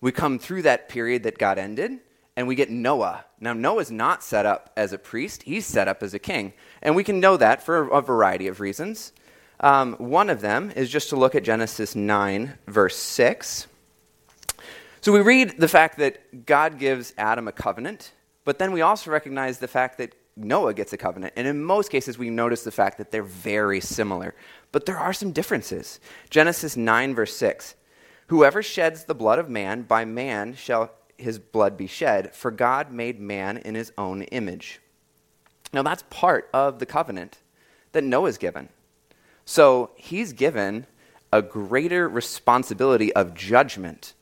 We 0.00 0.12
come 0.12 0.38
through 0.38 0.62
that 0.62 0.88
period 0.88 1.24
that 1.24 1.38
God 1.38 1.58
ended, 1.58 1.98
and 2.38 2.46
we 2.46 2.54
get 2.54 2.70
Noah. 2.70 3.24
Now, 3.40 3.52
Noah's 3.52 3.90
not 3.90 4.22
set 4.22 4.46
up 4.46 4.72
as 4.76 4.92
a 4.92 4.98
priest, 4.98 5.42
he's 5.42 5.66
set 5.66 5.88
up 5.88 6.04
as 6.04 6.14
a 6.14 6.20
king. 6.20 6.52
And 6.80 6.94
we 6.94 7.02
can 7.02 7.18
know 7.18 7.36
that 7.36 7.64
for 7.64 7.88
a 7.88 8.00
variety 8.00 8.46
of 8.46 8.60
reasons. 8.60 9.12
Um, 9.58 9.94
one 9.94 10.30
of 10.30 10.40
them 10.40 10.70
is 10.70 10.88
just 10.88 11.08
to 11.08 11.16
look 11.16 11.34
at 11.34 11.42
Genesis 11.42 11.96
9, 11.96 12.56
verse 12.68 12.94
6. 12.94 13.66
So 15.00 15.10
we 15.10 15.20
read 15.20 15.58
the 15.58 15.66
fact 15.66 15.98
that 15.98 16.46
God 16.46 16.78
gives 16.78 17.12
Adam 17.18 17.48
a 17.48 17.52
covenant, 17.52 18.12
but 18.44 18.60
then 18.60 18.70
we 18.70 18.82
also 18.82 19.10
recognize 19.10 19.58
the 19.58 19.66
fact 19.66 19.98
that 19.98 20.14
Noah 20.36 20.74
gets 20.74 20.92
a 20.92 20.96
covenant. 20.96 21.32
And 21.34 21.48
in 21.48 21.64
most 21.64 21.90
cases, 21.90 22.18
we 22.18 22.30
notice 22.30 22.62
the 22.62 22.70
fact 22.70 22.98
that 22.98 23.10
they're 23.10 23.24
very 23.24 23.80
similar. 23.80 24.32
But 24.70 24.86
there 24.86 24.96
are 24.96 25.12
some 25.12 25.32
differences. 25.32 25.98
Genesis 26.30 26.76
9, 26.76 27.16
verse 27.16 27.36
6 27.36 27.74
Whoever 28.28 28.62
sheds 28.62 29.04
the 29.04 29.14
blood 29.14 29.40
of 29.40 29.48
man, 29.48 29.82
by 29.82 30.04
man 30.04 30.54
shall 30.54 30.92
his 31.18 31.38
blood 31.38 31.76
be 31.76 31.86
shed, 31.86 32.34
for 32.34 32.50
God 32.50 32.92
made 32.92 33.20
man 33.20 33.58
in 33.58 33.74
his 33.74 33.92
own 33.98 34.22
image. 34.22 34.80
Now, 35.72 35.82
that's 35.82 36.04
part 36.08 36.48
of 36.54 36.78
the 36.78 36.86
covenant 36.86 37.38
that 37.92 38.04
Noah's 38.04 38.38
given. 38.38 38.68
So 39.44 39.90
he's 39.96 40.32
given 40.32 40.86
a 41.32 41.42
greater 41.42 42.08
responsibility 42.08 43.12
of 43.14 43.34
judgment 43.34 44.14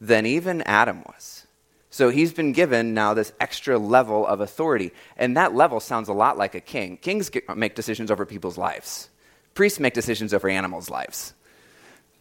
than 0.00 0.26
even 0.26 0.62
Adam 0.62 1.02
was. 1.06 1.46
So 1.90 2.08
he's 2.08 2.32
been 2.32 2.52
given 2.52 2.94
now 2.94 3.14
this 3.14 3.32
extra 3.40 3.78
level 3.78 4.26
of 4.26 4.40
authority. 4.40 4.92
And 5.16 5.36
that 5.36 5.54
level 5.54 5.80
sounds 5.80 6.08
a 6.08 6.12
lot 6.12 6.38
like 6.38 6.54
a 6.54 6.60
king. 6.60 6.96
Kings 6.96 7.30
make 7.54 7.74
decisions 7.74 8.10
over 8.10 8.24
people's 8.24 8.58
lives, 8.58 9.10
Priests 9.54 9.80
make 9.80 9.94
decisions 9.94 10.32
over 10.32 10.48
animals' 10.48 10.90
lives. 10.90 11.34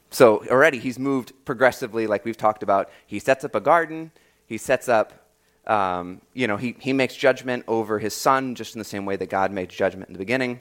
So 0.09 0.43
already 0.49 0.79
he's 0.79 0.97
moved 0.97 1.33
progressively, 1.45 2.07
like 2.07 2.25
we've 2.25 2.37
talked 2.37 2.63
about. 2.63 2.89
He 3.05 3.19
sets 3.19 3.43
up 3.43 3.55
a 3.55 3.59
garden, 3.59 4.11
he 4.45 4.57
sets 4.57 4.89
up, 4.89 5.27
um, 5.67 6.21
you 6.33 6.47
know, 6.47 6.57
he, 6.57 6.75
he 6.79 6.93
makes 6.93 7.15
judgment 7.15 7.63
over 7.67 7.99
his 7.99 8.13
son 8.13 8.55
just 8.55 8.75
in 8.75 8.79
the 8.79 8.85
same 8.85 9.05
way 9.05 9.15
that 9.17 9.29
God 9.29 9.51
made 9.51 9.69
judgment 9.69 10.09
in 10.09 10.13
the 10.13 10.19
beginning. 10.19 10.59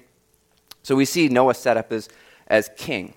So 0.82 0.94
we 0.94 1.04
see 1.04 1.28
Noah 1.28 1.54
set 1.54 1.76
up 1.76 1.92
as, 1.92 2.08
as 2.46 2.70
king. 2.76 3.14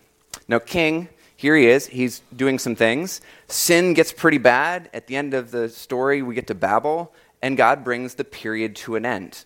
Now, 0.48 0.60
king, 0.60 1.10
here 1.36 1.56
he 1.56 1.68
is, 1.68 1.88
he's 1.88 2.22
doing 2.36 2.60
some 2.60 2.76
things. 2.76 3.20
Sin 3.48 3.94
gets 3.94 4.14
pretty 4.14 4.38
bad. 4.38 4.90
At 4.94 5.08
the 5.08 5.16
end 5.16 5.34
of 5.34 5.52
the 5.52 5.70
story, 5.70 6.22
we 6.22 6.36
get 6.36 6.48
to 6.48 6.56
Babel, 6.56 7.14
and 7.42 7.58
God 7.58 7.84
brings 7.84 8.16
the 8.16 8.24
period 8.24 8.76
to 8.78 8.96
an 8.96 9.06
end. 9.06 9.46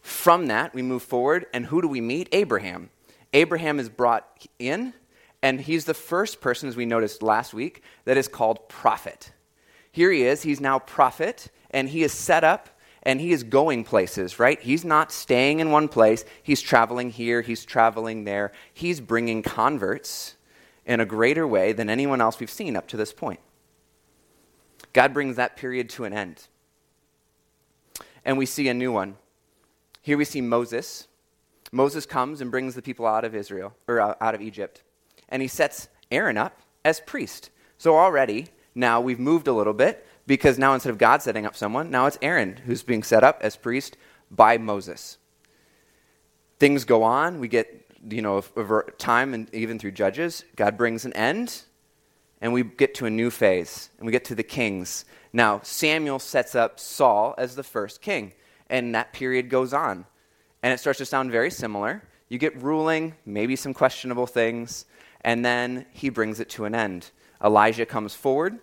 From 0.00 0.46
that, 0.46 0.74
we 0.74 0.82
move 0.82 1.02
forward, 1.02 1.46
and 1.52 1.66
who 1.66 1.80
do 1.80 1.88
we 1.88 2.00
meet? 2.00 2.28
Abraham. 2.32 2.90
Abraham 3.32 3.78
is 3.78 3.88
brought 3.88 4.46
in 4.58 4.94
and 5.44 5.60
he's 5.60 5.84
the 5.84 5.92
first 5.92 6.40
person, 6.40 6.70
as 6.70 6.76
we 6.76 6.86
noticed 6.86 7.22
last 7.22 7.52
week, 7.52 7.82
that 8.06 8.16
is 8.16 8.28
called 8.28 8.66
prophet. 8.66 9.30
Here 9.92 10.10
he 10.10 10.22
is. 10.22 10.40
He's 10.42 10.58
now 10.58 10.78
prophet, 10.78 11.50
and 11.70 11.90
he 11.90 12.02
is 12.02 12.14
set 12.14 12.44
up 12.44 12.70
and 13.02 13.20
he 13.20 13.30
is 13.30 13.42
going 13.42 13.84
places, 13.84 14.38
right? 14.38 14.58
He's 14.58 14.86
not 14.86 15.12
staying 15.12 15.60
in 15.60 15.70
one 15.70 15.88
place. 15.88 16.24
He's 16.42 16.62
traveling 16.62 17.10
here, 17.10 17.42
he's 17.42 17.62
traveling 17.62 18.24
there. 18.24 18.52
He's 18.72 19.02
bringing 19.02 19.42
converts 19.42 20.36
in 20.86 21.00
a 21.00 21.04
greater 21.04 21.46
way 21.46 21.74
than 21.74 21.90
anyone 21.90 22.22
else 22.22 22.40
we've 22.40 22.48
seen 22.48 22.74
up 22.74 22.88
to 22.88 22.96
this 22.96 23.12
point. 23.12 23.40
God 24.94 25.12
brings 25.12 25.36
that 25.36 25.56
period 25.58 25.90
to 25.90 26.04
an 26.04 26.14
end. 26.14 26.48
And 28.24 28.38
we 28.38 28.46
see 28.46 28.68
a 28.68 28.74
new 28.74 28.92
one. 28.92 29.18
Here 30.00 30.16
we 30.16 30.24
see 30.24 30.40
Moses. 30.40 31.06
Moses 31.70 32.06
comes 32.06 32.40
and 32.40 32.50
brings 32.50 32.74
the 32.74 32.80
people 32.80 33.04
out 33.04 33.26
of 33.26 33.34
Israel 33.34 33.74
or 33.86 34.00
out 34.00 34.34
of 34.34 34.40
Egypt 34.40 34.83
and 35.34 35.42
he 35.42 35.48
sets 35.48 35.88
Aaron 36.12 36.36
up 36.36 36.60
as 36.84 37.00
priest. 37.00 37.50
So 37.76 37.96
already, 37.96 38.46
now 38.72 39.00
we've 39.00 39.18
moved 39.18 39.48
a 39.48 39.52
little 39.52 39.72
bit 39.72 40.06
because 40.28 40.60
now 40.60 40.74
instead 40.74 40.90
of 40.90 40.98
God 40.98 41.22
setting 41.22 41.44
up 41.44 41.56
someone, 41.56 41.90
now 41.90 42.06
it's 42.06 42.16
Aaron 42.22 42.58
who's 42.64 42.84
being 42.84 43.02
set 43.02 43.24
up 43.24 43.40
as 43.42 43.56
priest 43.56 43.96
by 44.30 44.58
Moses. 44.58 45.18
Things 46.60 46.84
go 46.84 47.02
on. 47.02 47.40
We 47.40 47.48
get, 47.48 47.84
you 48.08 48.22
know, 48.22 48.44
over 48.54 48.94
time 48.96 49.34
and 49.34 49.52
even 49.52 49.80
through 49.80 49.90
Judges, 49.90 50.44
God 50.54 50.78
brings 50.78 51.04
an 51.04 51.12
end, 51.14 51.62
and 52.40 52.52
we 52.52 52.62
get 52.62 52.94
to 52.94 53.06
a 53.06 53.10
new 53.10 53.28
phase, 53.28 53.90
and 53.98 54.06
we 54.06 54.12
get 54.12 54.24
to 54.26 54.36
the 54.36 54.44
kings. 54.44 55.04
Now, 55.32 55.58
Samuel 55.64 56.20
sets 56.20 56.54
up 56.54 56.78
Saul 56.78 57.34
as 57.38 57.56
the 57.56 57.64
first 57.64 58.00
king, 58.00 58.34
and 58.70 58.94
that 58.94 59.12
period 59.12 59.48
goes 59.50 59.74
on. 59.74 60.06
And 60.62 60.72
it 60.72 60.78
starts 60.78 60.98
to 60.98 61.06
sound 61.06 61.32
very 61.32 61.50
similar. 61.50 62.04
You 62.28 62.38
get 62.38 62.62
ruling, 62.62 63.14
maybe 63.26 63.56
some 63.56 63.74
questionable 63.74 64.28
things, 64.28 64.86
and 65.24 65.44
then 65.44 65.86
he 65.92 66.10
brings 66.10 66.38
it 66.38 66.50
to 66.50 66.66
an 66.66 66.74
end. 66.74 67.10
Elijah 67.42 67.86
comes 67.86 68.14
forward, 68.14 68.58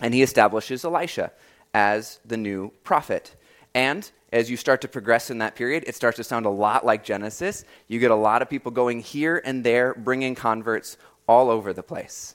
and 0.00 0.12
he 0.12 0.22
establishes 0.22 0.84
Elisha 0.84 1.32
as 1.72 2.20
the 2.24 2.36
new 2.36 2.72
prophet. 2.84 3.36
And 3.74 4.10
as 4.32 4.50
you 4.50 4.56
start 4.56 4.80
to 4.82 4.88
progress 4.88 5.30
in 5.30 5.38
that 5.38 5.54
period, 5.54 5.84
it 5.86 5.94
starts 5.94 6.16
to 6.16 6.24
sound 6.24 6.46
a 6.46 6.50
lot 6.50 6.84
like 6.84 7.04
Genesis. 7.04 7.64
You 7.88 7.98
get 7.98 8.10
a 8.10 8.16
lot 8.16 8.42
of 8.42 8.50
people 8.50 8.72
going 8.72 9.00
here 9.00 9.40
and 9.44 9.64
there, 9.64 9.94
bringing 9.94 10.34
converts 10.34 10.96
all 11.26 11.50
over 11.50 11.72
the 11.72 11.82
place. 11.82 12.34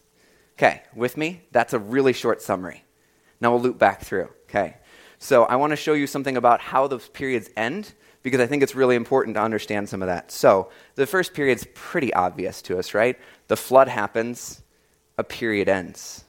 Okay, 0.58 0.84
with 0.96 1.18
me? 1.18 1.42
That's 1.52 1.74
a 1.74 1.80
really 1.80 2.14
short 2.14 2.42
summary. 2.42 2.86
Now 3.42 3.52
we'll 3.52 3.62
loop 3.62 3.78
back 3.78 4.02
through. 4.02 4.30
Okay, 4.50 4.78
so 5.20 5.44
I 5.44 5.58
want 5.58 5.72
to 5.72 5.78
show 5.78 5.94
you 5.94 6.08
something 6.08 6.38
about 6.38 6.62
how 6.62 6.88
those 6.88 7.10
periods 7.10 7.50
end 7.58 7.94
because 8.26 8.40
I 8.40 8.48
think 8.48 8.64
it's 8.64 8.74
really 8.74 8.96
important 8.96 9.36
to 9.36 9.42
understand 9.42 9.88
some 9.88 10.02
of 10.02 10.08
that. 10.08 10.32
So, 10.32 10.72
the 10.96 11.06
first 11.06 11.36
period's 11.36 11.68
pretty 11.76 12.12
obvious 12.12 12.60
to 12.64 12.80
us, 12.80 12.96
right? 12.96 13.20
The 13.50 13.56
flood 13.56 13.88
happens, 13.88 14.64
a 15.20 15.24
period 15.24 15.70
ends. 15.70 16.26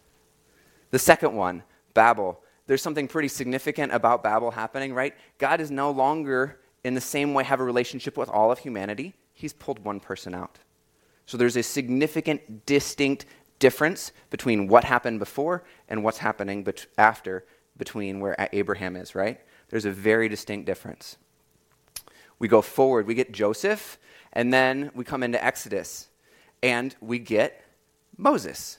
The 0.90 0.98
second 0.98 1.34
one, 1.34 1.62
Babel. 1.94 2.42
There's 2.66 2.82
something 2.82 3.08
pretty 3.08 3.28
significant 3.28 3.94
about 3.94 4.22
Babel 4.22 4.50
happening, 4.50 4.92
right? 4.92 5.14
God 5.38 5.58
is 5.58 5.70
no 5.70 5.90
longer 5.90 6.60
in 6.84 6.92
the 6.92 7.00
same 7.00 7.32
way 7.32 7.44
have 7.44 7.60
a 7.60 7.64
relationship 7.64 8.18
with 8.18 8.28
all 8.28 8.52
of 8.52 8.58
humanity. 8.58 9.14
He's 9.32 9.54
pulled 9.54 9.78
one 9.78 9.98
person 9.98 10.34
out. 10.34 10.58
So 11.24 11.38
there's 11.38 11.56
a 11.56 11.62
significant, 11.62 12.66
distinct 12.66 13.24
difference 13.58 14.12
between 14.28 14.68
what 14.68 14.84
happened 14.84 15.18
before 15.18 15.64
and 15.88 16.04
what's 16.04 16.18
happening 16.18 16.62
bet- 16.62 16.88
after 16.98 17.46
between 17.78 18.20
where 18.20 18.36
Abraham 18.52 18.96
is, 18.96 19.14
right? 19.14 19.40
There's 19.70 19.86
a 19.86 19.90
very 19.90 20.28
distinct 20.28 20.66
difference 20.66 21.16
we 22.38 22.48
go 22.48 22.62
forward. 22.62 23.06
We 23.06 23.14
get 23.14 23.32
Joseph, 23.32 23.98
and 24.32 24.52
then 24.52 24.90
we 24.94 25.04
come 25.04 25.22
into 25.22 25.42
Exodus, 25.42 26.08
and 26.62 26.94
we 27.00 27.18
get 27.18 27.62
Moses. 28.16 28.78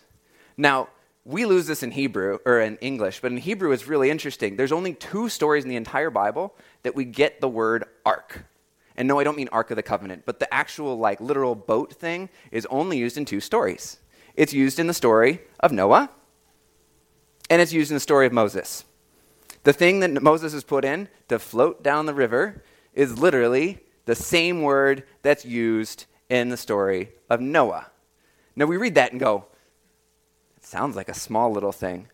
Now, 0.57 0.89
we 1.25 1.45
lose 1.45 1.67
this 1.67 1.83
in 1.83 1.91
Hebrew 1.91 2.39
or 2.45 2.61
in 2.61 2.77
English, 2.77 3.19
but 3.19 3.31
in 3.31 3.37
Hebrew 3.37 3.71
it's 3.71 3.87
really 3.87 4.09
interesting. 4.09 4.55
There's 4.55 4.71
only 4.71 4.93
two 4.93 5.27
stories 5.27 5.63
in 5.65 5.69
the 5.69 5.75
entire 5.75 6.09
Bible 6.09 6.55
that 6.83 6.95
we 6.95 7.03
get 7.03 7.41
the 7.41 7.49
word 7.49 7.83
ark. 8.05 8.45
And 8.95 9.07
no, 9.07 9.19
I 9.19 9.23
don't 9.23 9.37
mean 9.37 9.49
Ark 9.51 9.69
of 9.69 9.75
the 9.75 9.83
Covenant, 9.83 10.23
but 10.25 10.39
the 10.39 10.51
actual 10.51 10.97
like 10.97 11.21
literal 11.21 11.53
boat 11.53 11.93
thing 11.93 12.29
is 12.49 12.65
only 12.67 12.97
used 12.97 13.17
in 13.17 13.25
two 13.25 13.39
stories. 13.39 13.97
It's 14.35 14.53
used 14.53 14.79
in 14.79 14.87
the 14.87 14.93
story 14.93 15.41
of 15.59 15.71
Noah, 15.71 16.09
and 17.49 17.61
it's 17.61 17.73
used 17.73 17.91
in 17.91 17.95
the 17.95 18.01
story 18.01 18.25
of 18.25 18.33
Moses. 18.33 18.85
The 19.63 19.73
thing 19.73 19.99
that 19.99 20.23
Moses 20.23 20.53
is 20.53 20.63
put 20.63 20.85
in 20.85 21.09
to 21.27 21.39
float 21.39 21.83
down 21.83 22.05
the 22.05 22.13
river 22.13 22.63
is 22.97 23.19
literally 23.19 23.79
the 24.05 24.15
same 24.15 24.63
word 24.63 25.03
that's 25.21 25.45
used 25.45 26.05
in 26.29 26.49
the 26.49 26.57
story 26.57 27.11
of 27.29 27.39
Noah. 27.39 27.91
Now 28.55 28.65
we 28.65 28.75
read 28.75 28.95
that 28.95 29.11
and 29.11 29.19
go, 29.19 29.45
it 30.57 30.65
sounds 30.65 30.95
like 30.95 31.07
a 31.07 31.13
small 31.13 31.51
little 31.51 31.71
thing. 31.71 32.07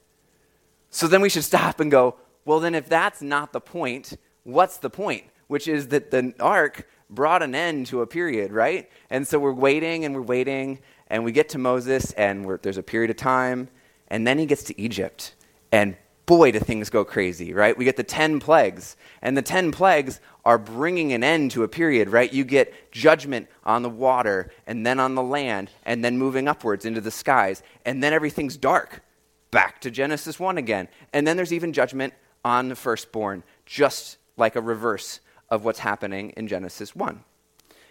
So 0.89 1.07
then 1.07 1.21
we 1.21 1.29
should 1.29 1.45
stop 1.45 1.79
and 1.79 1.89
go, 1.89 2.17
well, 2.43 2.59
then 2.59 2.75
if 2.75 2.89
that's 2.89 3.21
not 3.21 3.53
the 3.53 3.61
point, 3.61 4.17
what's 4.43 4.77
the 4.77 4.89
point? 4.89 5.23
Which 5.47 5.69
is 5.69 5.87
that 5.87 6.11
the 6.11 6.33
ark 6.39 6.85
brought 7.09 7.41
an 7.41 7.55
end 7.55 7.87
to 7.87 8.01
a 8.01 8.07
period, 8.07 8.51
right? 8.51 8.89
And 9.09 9.25
so 9.25 9.39
we're 9.39 9.53
waiting 9.53 10.03
and 10.03 10.13
we're 10.13 10.21
waiting, 10.21 10.79
and 11.07 11.23
we 11.23 11.31
get 11.31 11.49
to 11.49 11.57
Moses, 11.57 12.11
and 12.13 12.45
there's 12.61 12.77
a 12.77 12.83
period 12.83 13.09
of 13.09 13.17
time, 13.17 13.69
and 14.09 14.27
then 14.27 14.37
he 14.37 14.45
gets 14.45 14.63
to 14.63 14.79
Egypt. 14.79 15.35
And 15.71 15.95
boy, 16.25 16.51
do 16.51 16.59
things 16.59 16.89
go 16.89 17.03
crazy, 17.03 17.53
right? 17.53 17.77
We 17.77 17.85
get 17.85 17.97
the 17.97 18.03
10 18.03 18.39
plagues, 18.39 18.95
and 19.21 19.35
the 19.35 19.41
10 19.41 19.71
plagues 19.71 20.19
are 20.45 20.57
bringing 20.57 21.13
an 21.13 21.23
end 21.23 21.51
to 21.51 21.63
a 21.63 21.67
period, 21.67 22.09
right? 22.09 22.31
You 22.31 22.43
get 22.43 22.91
judgment 22.91 23.47
on 23.65 23.83
the 23.83 23.89
water, 23.89 24.51
and 24.65 24.85
then 24.85 24.99
on 24.99 25.15
the 25.15 25.23
land, 25.23 25.69
and 25.85 26.03
then 26.03 26.17
moving 26.17 26.47
upwards 26.47 26.85
into 26.85 27.01
the 27.01 27.11
skies, 27.11 27.63
and 27.85 28.01
then 28.03 28.13
everything's 28.13 28.57
dark. 28.57 29.03
Back 29.51 29.81
to 29.81 29.91
Genesis 29.91 30.39
1 30.39 30.57
again. 30.57 30.87
And 31.13 31.27
then 31.27 31.37
there's 31.37 31.53
even 31.53 31.73
judgment 31.73 32.13
on 32.43 32.69
the 32.69 32.75
firstborn, 32.75 33.43
just 33.65 34.17
like 34.35 34.55
a 34.55 34.61
reverse 34.61 35.19
of 35.49 35.63
what's 35.63 35.79
happening 35.79 36.31
in 36.31 36.47
Genesis 36.47 36.95
1. 36.95 37.23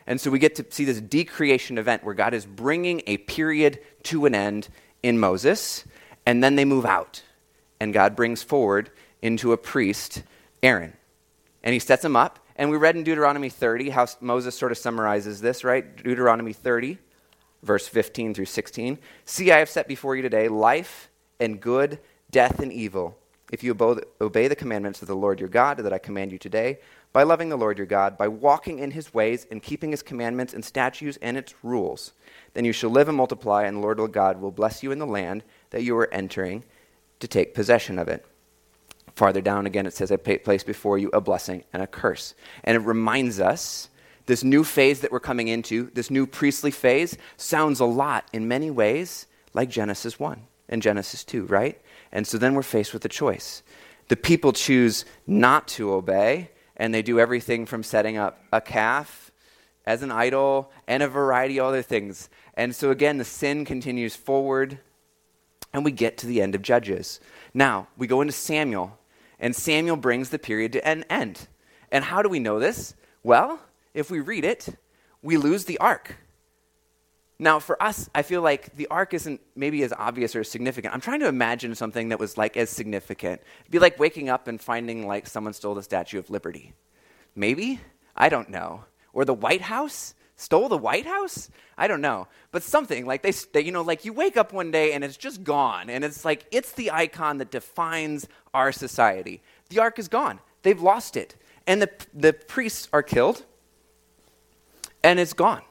And 0.06 0.20
so 0.20 0.30
we 0.30 0.40
get 0.40 0.56
to 0.56 0.66
see 0.68 0.84
this 0.84 1.00
decreation 1.00 1.78
event 1.78 2.02
where 2.02 2.14
God 2.14 2.34
is 2.34 2.44
bringing 2.44 3.02
a 3.06 3.18
period 3.18 3.78
to 4.04 4.26
an 4.26 4.34
end 4.34 4.68
in 5.02 5.20
Moses, 5.20 5.84
and 6.26 6.42
then 6.42 6.56
they 6.56 6.64
move 6.64 6.84
out 6.84 7.22
and 7.82 7.92
God 7.92 8.14
brings 8.14 8.44
forward 8.44 8.90
into 9.22 9.52
a 9.52 9.56
priest 9.56 10.22
Aaron. 10.62 10.92
And 11.64 11.72
he 11.72 11.80
sets 11.80 12.04
him 12.04 12.14
up. 12.14 12.38
And 12.54 12.70
we 12.70 12.76
read 12.76 12.94
in 12.94 13.02
Deuteronomy 13.02 13.48
30 13.48 13.90
how 13.90 14.06
Moses 14.20 14.56
sort 14.56 14.70
of 14.70 14.78
summarizes 14.78 15.40
this, 15.40 15.64
right? 15.64 15.96
Deuteronomy 15.96 16.52
30, 16.52 16.98
verse 17.64 17.88
15 17.88 18.34
through 18.34 18.44
16. 18.44 18.98
See, 19.24 19.50
I 19.50 19.58
have 19.58 19.68
set 19.68 19.88
before 19.88 20.14
you 20.14 20.22
today 20.22 20.46
life 20.46 21.10
and 21.40 21.60
good, 21.60 21.98
death 22.30 22.60
and 22.60 22.72
evil. 22.72 23.18
If 23.50 23.64
you 23.64 23.76
obey 24.20 24.46
the 24.46 24.54
commandments 24.54 25.02
of 25.02 25.08
the 25.08 25.16
Lord 25.16 25.40
your 25.40 25.48
God 25.48 25.78
that 25.78 25.92
I 25.92 25.98
command 25.98 26.30
you 26.30 26.38
today, 26.38 26.78
by 27.12 27.24
loving 27.24 27.48
the 27.48 27.56
Lord 27.56 27.78
your 27.78 27.86
God, 27.88 28.16
by 28.16 28.28
walking 28.28 28.78
in 28.78 28.92
his 28.92 29.12
ways 29.12 29.44
and 29.50 29.60
keeping 29.60 29.90
his 29.90 30.04
commandments 30.04 30.54
and 30.54 30.64
statutes 30.64 31.18
and 31.20 31.36
its 31.36 31.52
rules, 31.64 32.12
then 32.54 32.64
you 32.64 32.72
shall 32.72 32.90
live 32.90 33.08
and 33.08 33.16
multiply, 33.16 33.64
and 33.64 33.78
the 33.78 33.80
Lord 33.80 33.98
your 33.98 34.06
God 34.06 34.40
will 34.40 34.52
bless 34.52 34.84
you 34.84 34.92
in 34.92 35.00
the 35.00 35.04
land 35.06 35.42
that 35.70 35.82
you 35.82 35.96
are 35.96 36.14
entering 36.14 36.62
to 37.22 37.28
take 37.28 37.54
possession 37.54 37.98
of 37.98 38.08
it. 38.08 38.26
Farther 39.14 39.40
down 39.40 39.64
again, 39.64 39.86
it 39.86 39.94
says, 39.94 40.10
I 40.10 40.16
place 40.16 40.64
before 40.64 40.98
you 40.98 41.08
a 41.12 41.20
blessing 41.20 41.64
and 41.72 41.82
a 41.82 41.86
curse. 41.86 42.34
And 42.64 42.76
it 42.76 42.80
reminds 42.80 43.40
us 43.40 43.88
this 44.26 44.42
new 44.42 44.64
phase 44.64 45.00
that 45.00 45.12
we're 45.12 45.20
coming 45.20 45.48
into, 45.48 45.90
this 45.94 46.10
new 46.10 46.26
priestly 46.26 46.72
phase, 46.72 47.16
sounds 47.36 47.78
a 47.78 47.84
lot 47.84 48.28
in 48.32 48.48
many 48.48 48.70
ways 48.70 49.26
like 49.54 49.68
Genesis 49.68 50.18
1 50.18 50.42
and 50.68 50.82
Genesis 50.82 51.22
2, 51.24 51.46
right? 51.46 51.80
And 52.10 52.26
so 52.26 52.38
then 52.38 52.54
we're 52.54 52.62
faced 52.62 52.92
with 52.92 53.04
a 53.04 53.08
choice. 53.08 53.62
The 54.08 54.16
people 54.16 54.52
choose 54.52 55.04
not 55.26 55.68
to 55.68 55.92
obey, 55.92 56.50
and 56.76 56.92
they 56.92 57.02
do 57.02 57.20
everything 57.20 57.66
from 57.66 57.84
setting 57.84 58.16
up 58.16 58.42
a 58.52 58.60
calf 58.60 59.30
as 59.86 60.02
an 60.02 60.10
idol 60.10 60.72
and 60.88 61.02
a 61.02 61.08
variety 61.08 61.60
of 61.60 61.66
other 61.66 61.82
things. 61.82 62.28
And 62.54 62.74
so 62.74 62.90
again, 62.90 63.18
the 63.18 63.24
sin 63.24 63.64
continues 63.64 64.16
forward 64.16 64.78
and 65.72 65.84
we 65.84 65.92
get 65.92 66.18
to 66.18 66.26
the 66.26 66.42
end 66.42 66.54
of 66.54 66.62
Judges. 66.62 67.20
Now, 67.54 67.88
we 67.96 68.06
go 68.06 68.20
into 68.20 68.32
Samuel, 68.32 68.98
and 69.38 69.54
Samuel 69.54 69.96
brings 69.96 70.30
the 70.30 70.38
period 70.38 70.72
to 70.72 70.86
an 70.86 71.04
end. 71.10 71.48
And 71.90 72.04
how 72.04 72.22
do 72.22 72.28
we 72.28 72.38
know 72.38 72.58
this? 72.58 72.94
Well, 73.22 73.60
if 73.94 74.10
we 74.10 74.20
read 74.20 74.44
it, 74.44 74.68
we 75.22 75.36
lose 75.36 75.64
the 75.64 75.78
ark. 75.78 76.16
Now, 77.38 77.58
for 77.58 77.82
us, 77.82 78.08
I 78.14 78.22
feel 78.22 78.40
like 78.40 78.76
the 78.76 78.86
ark 78.86 79.14
isn't 79.14 79.40
maybe 79.56 79.82
as 79.82 79.92
obvious 79.92 80.36
or 80.36 80.40
as 80.40 80.50
significant. 80.50 80.94
I'm 80.94 81.00
trying 81.00 81.20
to 81.20 81.28
imagine 81.28 81.74
something 81.74 82.10
that 82.10 82.20
was 82.20 82.38
like 82.38 82.56
as 82.56 82.70
significant. 82.70 83.42
It'd 83.62 83.72
be 83.72 83.80
like 83.80 83.98
waking 83.98 84.28
up 84.28 84.46
and 84.46 84.60
finding 84.60 85.08
like 85.08 85.26
someone 85.26 85.52
stole 85.52 85.74
the 85.74 85.82
Statue 85.82 86.18
of 86.20 86.30
Liberty. 86.30 86.72
Maybe? 87.34 87.80
I 88.14 88.28
don't 88.28 88.48
know. 88.48 88.84
Or 89.12 89.24
the 89.24 89.34
White 89.34 89.62
House? 89.62 90.14
Stole 90.42 90.68
the 90.68 90.76
White 90.76 91.06
House? 91.06 91.50
I 91.78 91.86
don't 91.86 92.00
know. 92.00 92.26
But 92.50 92.64
something 92.64 93.06
like 93.06 93.22
they, 93.22 93.30
they, 93.30 93.60
you 93.60 93.70
know, 93.70 93.82
like 93.82 94.04
you 94.04 94.12
wake 94.12 94.36
up 94.36 94.52
one 94.52 94.72
day 94.72 94.92
and 94.92 95.04
it's 95.04 95.16
just 95.16 95.44
gone. 95.44 95.88
And 95.88 96.04
it's 96.04 96.24
like, 96.24 96.46
it's 96.50 96.72
the 96.72 96.90
icon 96.90 97.38
that 97.38 97.52
defines 97.52 98.26
our 98.52 98.72
society. 98.72 99.40
The 99.68 99.78
ark 99.78 99.98
is 100.00 100.08
gone. 100.08 100.40
They've 100.62 100.80
lost 100.80 101.16
it. 101.16 101.36
And 101.66 101.80
the, 101.80 101.90
the 102.12 102.32
priests 102.32 102.88
are 102.92 103.04
killed. 103.04 103.44
And 105.04 105.20
it's 105.20 105.32
gone. 105.32 105.62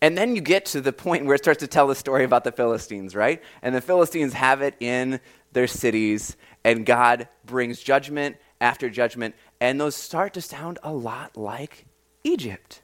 And 0.00 0.16
then 0.16 0.36
you 0.36 0.42
get 0.42 0.66
to 0.66 0.80
the 0.80 0.92
point 0.92 1.24
where 1.24 1.34
it 1.34 1.42
starts 1.42 1.60
to 1.60 1.66
tell 1.66 1.86
the 1.88 1.94
story 1.94 2.24
about 2.24 2.44
the 2.44 2.52
Philistines, 2.52 3.16
right? 3.16 3.42
And 3.62 3.74
the 3.74 3.80
Philistines 3.80 4.32
have 4.34 4.62
it 4.62 4.76
in 4.78 5.18
their 5.52 5.66
cities, 5.66 6.36
and 6.62 6.84
God 6.84 7.28
brings 7.46 7.80
judgment 7.80 8.36
after 8.60 8.90
judgment, 8.90 9.34
and 9.60 9.80
those 9.80 9.94
start 9.94 10.34
to 10.34 10.42
sound 10.42 10.78
a 10.82 10.92
lot 10.92 11.36
like 11.36 11.86
Egypt. 12.22 12.82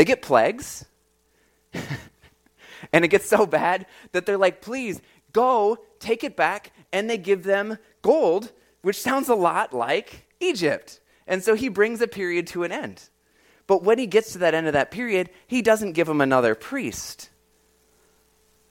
They 0.00 0.06
get 0.06 0.22
plagues, 0.22 0.86
and 2.90 3.04
it 3.04 3.08
gets 3.08 3.28
so 3.28 3.44
bad 3.44 3.84
that 4.12 4.24
they're 4.24 4.38
like, 4.38 4.62
please 4.62 5.02
go, 5.34 5.76
take 5.98 6.24
it 6.24 6.36
back, 6.36 6.72
and 6.90 7.10
they 7.10 7.18
give 7.18 7.44
them 7.44 7.76
gold, 8.00 8.50
which 8.80 8.98
sounds 8.98 9.28
a 9.28 9.34
lot 9.34 9.74
like 9.74 10.26
Egypt. 10.40 11.00
And 11.26 11.44
so 11.44 11.54
he 11.54 11.68
brings 11.68 12.00
a 12.00 12.08
period 12.08 12.46
to 12.46 12.62
an 12.62 12.72
end. 12.72 13.10
But 13.66 13.82
when 13.82 13.98
he 13.98 14.06
gets 14.06 14.32
to 14.32 14.38
that 14.38 14.54
end 14.54 14.66
of 14.68 14.72
that 14.72 14.90
period, 14.90 15.28
he 15.46 15.60
doesn't 15.60 15.92
give 15.92 16.06
them 16.06 16.22
another 16.22 16.54
priest. 16.54 17.28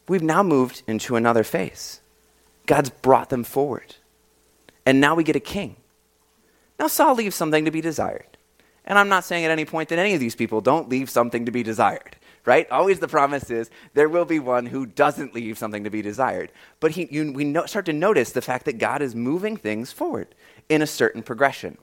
We've 0.08 0.24
now 0.24 0.42
moved 0.42 0.82
into 0.88 1.16
another 1.16 1.44
phase. 1.44 2.02
God's 2.66 2.90
brought 2.90 3.30
them 3.30 3.44
forward. 3.44 3.98
And 4.84 5.00
now 5.00 5.14
we 5.14 5.24
get 5.24 5.36
a 5.36 5.40
king. 5.40 5.76
Now, 6.80 6.88
Saul 6.88 7.14
leaves 7.14 7.36
something 7.36 7.66
to 7.66 7.72
be 7.72 7.82
desired. 7.82 8.39
And 8.90 9.00
I'm 9.00 9.08
not 9.08 9.24
saying 9.24 9.46
at 9.46 9.52
any 9.52 9.64
point 9.64 9.88
that 9.90 10.00
any 10.00 10.14
of 10.14 10.20
these 10.20 10.36
people 10.36 10.60
don't 10.60 10.90
leave 10.90 11.10
something 11.10 11.46
to 11.46 11.52
be 11.52 11.64
desired, 11.64 12.18
right? 12.46 12.70
Always 12.70 13.00
the 13.00 13.08
promise 13.08 13.50
is 13.50 13.70
there 13.94 14.10
will 14.10 14.26
be 14.26 14.40
one 14.40 14.66
who 14.66 14.86
doesn't 14.86 15.34
leave 15.34 15.58
something 15.58 15.86
to 15.86 15.90
be 15.90 16.02
desired. 16.02 16.52
But 16.82 16.92
he, 16.92 17.08
you, 17.10 17.32
we 17.32 17.46
no, 17.46 17.66
start 17.66 17.86
to 17.86 17.94
notice 17.94 18.34
the 18.34 18.42
fact 18.42 18.66
that 18.66 18.80
God 18.80 19.02
is 19.02 19.16
moving 19.16 19.56
things 19.56 19.94
forward 19.94 20.36
in 20.68 20.82
a 20.82 20.88
certain 20.88 21.24
progression. 21.24 21.78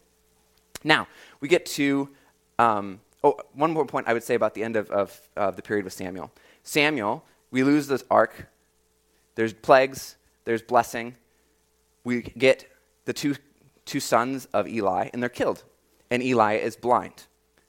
Now, 0.85 1.09
we 1.41 1.49
get 1.49 1.65
to 1.67 2.11
um, 2.59 3.01
Oh, 3.27 3.37
one 3.55 3.73
more 3.73 3.85
point 3.85 4.07
I 4.07 4.13
would 4.13 4.23
say 4.23 4.37
about 4.37 4.55
the 4.55 4.63
end 4.63 4.77
of, 4.77 4.89
of, 4.91 5.57
the 5.57 5.63
period 5.63 5.85
with 5.85 5.93
Samuel. 5.93 6.31
Samuel, 6.63 7.25
we 7.51 7.65
lose 7.65 7.89
this 7.89 8.05
ark. 8.09 8.49
There's 9.35 9.53
plagues, 9.53 10.15
there's 10.45 10.63
blessing. 10.63 11.17
We 12.05 12.23
get 12.23 12.71
the 13.05 13.13
two, 13.13 13.35
two 13.85 13.99
sons 13.99 14.47
of 14.53 14.69
Eli, 14.69 15.11
and 15.13 15.21
they're 15.21 15.29
killed. 15.29 15.65
And 16.11 16.23
Eli 16.23 16.55
is 16.55 16.77
blind. 16.77 17.25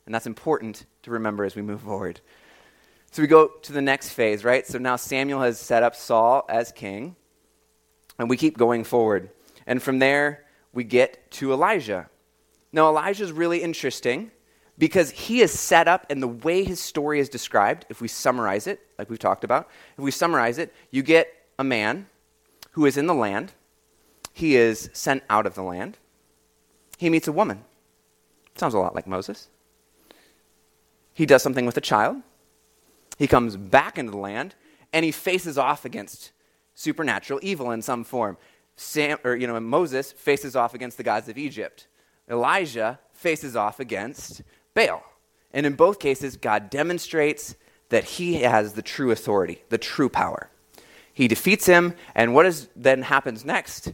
And 0.06 0.14
that's 0.14 0.28
important 0.28 0.86
to 1.04 1.12
remember 1.12 1.44
as 1.44 1.56
we 1.56 1.62
move 1.62 1.82
forward. 1.82 2.22
So 3.12 3.22
we 3.22 3.28
go 3.28 3.48
to 3.48 3.74
the 3.74 3.82
next 3.82 4.10
phase, 4.10 4.44
right? 4.44 4.66
So 4.66 4.78
now 4.78 4.96
Samuel 4.96 5.42
has 5.42 5.60
set 5.60 5.84
up 5.84 5.96
Saul 5.96 6.46
as 6.50 6.72
king, 6.72 7.16
and 8.20 8.30
we 8.30 8.38
keep 8.38 8.58
going 8.58 8.84
forward. 8.84 9.30
And 9.66 9.82
from 9.82 10.00
there, 10.00 10.46
we 10.74 10.84
get 10.84 11.32
to 11.32 11.52
Elijah. 11.52 12.10
Now, 12.72 12.90
Elijah 12.90 13.24
is 13.24 13.32
really 13.32 13.64
interesting 13.64 14.32
because 14.78 15.10
he 15.10 15.42
is 15.42 15.58
set 15.58 15.88
up 15.88 16.06
and 16.10 16.22
the 16.22 16.28
way 16.28 16.64
his 16.64 16.80
story 16.80 17.20
is 17.20 17.30
described, 17.30 17.86
if 17.90 18.02
we 18.02 18.08
summarize 18.08 18.68
it, 18.68 18.82
like 19.00 19.10
we've 19.10 19.20
talked 19.20 19.44
about, 19.44 19.70
if 19.98 20.04
we 20.04 20.12
summarize 20.12 20.58
it, 20.58 20.74
you 20.92 21.02
get 21.02 21.34
a 21.58 21.64
man 21.64 22.08
who 22.72 22.86
is 22.86 22.98
in 22.98 23.08
the 23.08 23.14
land, 23.14 23.54
he 24.34 24.56
is 24.56 24.90
sent 24.94 25.24
out 25.30 25.48
of 25.48 25.56
the 25.56 25.64
land, 25.64 25.98
he 26.98 27.10
meets 27.10 27.28
a 27.28 27.32
woman. 27.32 27.64
Sounds 28.58 28.74
a 28.74 28.80
lot 28.80 28.96
like 28.96 29.08
Moses. 29.08 29.50
He 31.14 31.26
does 31.26 31.42
something 31.42 31.66
with 31.66 31.78
a 31.78 31.82
child, 31.82 32.18
he 33.18 33.28
comes 33.28 33.58
back 33.58 33.98
into 33.98 34.12
the 34.12 34.18
land, 34.18 34.56
and 34.94 35.04
he 35.04 35.12
faces 35.12 35.58
off 35.58 35.86
against 35.86 36.32
supernatural 36.76 37.40
evil 37.42 37.72
in 37.72 37.82
some 37.82 38.04
form. 38.04 38.38
Sam, 38.76 39.18
or, 39.24 39.36
you 39.36 39.48
know, 39.48 39.60
Moses 39.60 40.12
faces 40.12 40.56
off 40.56 40.76
against 40.76 40.98
the 40.98 41.04
gods 41.04 41.28
of 41.28 41.38
Egypt. 41.38 41.88
Elijah 42.30 43.00
faces 43.14 43.56
off 43.56 43.80
against 43.80 44.44
Baal. 44.76 45.04
And 45.52 45.66
in 45.66 45.74
both 45.74 45.98
cases, 45.98 46.38
God 46.38 46.70
demonstrates 46.70 47.56
that 47.90 48.04
he 48.04 48.36
has 48.36 48.74
the 48.74 48.84
true 48.84 49.10
authority, 49.10 49.64
the 49.70 49.80
true 49.80 50.10
power. 50.10 50.52
He 51.12 51.28
defeats 51.28 51.66
him, 51.66 51.96
and 52.14 52.36
what 52.36 52.46
is, 52.46 52.70
then 52.76 53.02
happens 53.02 53.44
next? 53.44 53.94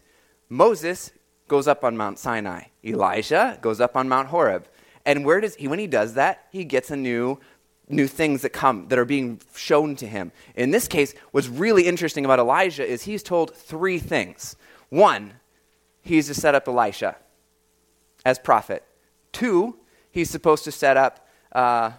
Moses 0.49 1.11
goes 1.53 1.67
up 1.67 1.83
on 1.83 1.95
Mount 1.95 2.17
Sinai. 2.17 2.63
Elijah 2.83 3.59
goes 3.61 3.79
up 3.79 3.95
on 3.95 4.09
Mount 4.09 4.29
Horeb. 4.29 4.67
And 5.05 5.23
where 5.23 5.39
does 5.39 5.53
he, 5.53 5.67
when 5.67 5.77
he 5.77 5.85
does 5.85 6.15
that, 6.15 6.47
he 6.51 6.65
gets 6.65 6.89
a 6.89 6.95
new, 6.95 7.39
new 7.87 8.07
things 8.07 8.41
that 8.41 8.49
come, 8.49 8.87
that 8.87 8.97
are 8.97 9.05
being 9.05 9.39
shown 9.53 9.95
to 9.97 10.07
him. 10.07 10.31
In 10.55 10.71
this 10.71 10.87
case, 10.87 11.13
what's 11.29 11.47
really 11.47 11.85
interesting 11.85 12.25
about 12.25 12.39
Elijah 12.39 12.83
is 12.83 13.03
he's 13.03 13.21
told 13.21 13.55
three 13.55 13.99
things. 13.99 14.55
One, 14.89 15.33
he's 16.01 16.25
to 16.25 16.33
set 16.33 16.55
up 16.55 16.67
Elisha 16.67 17.17
as 18.25 18.39
prophet. 18.39 18.83
Two, 19.31 19.77
he's 20.09 20.31
supposed 20.31 20.63
to 20.63 20.71
set 20.71 20.97
up, 20.97 21.27
uh, 21.51 21.91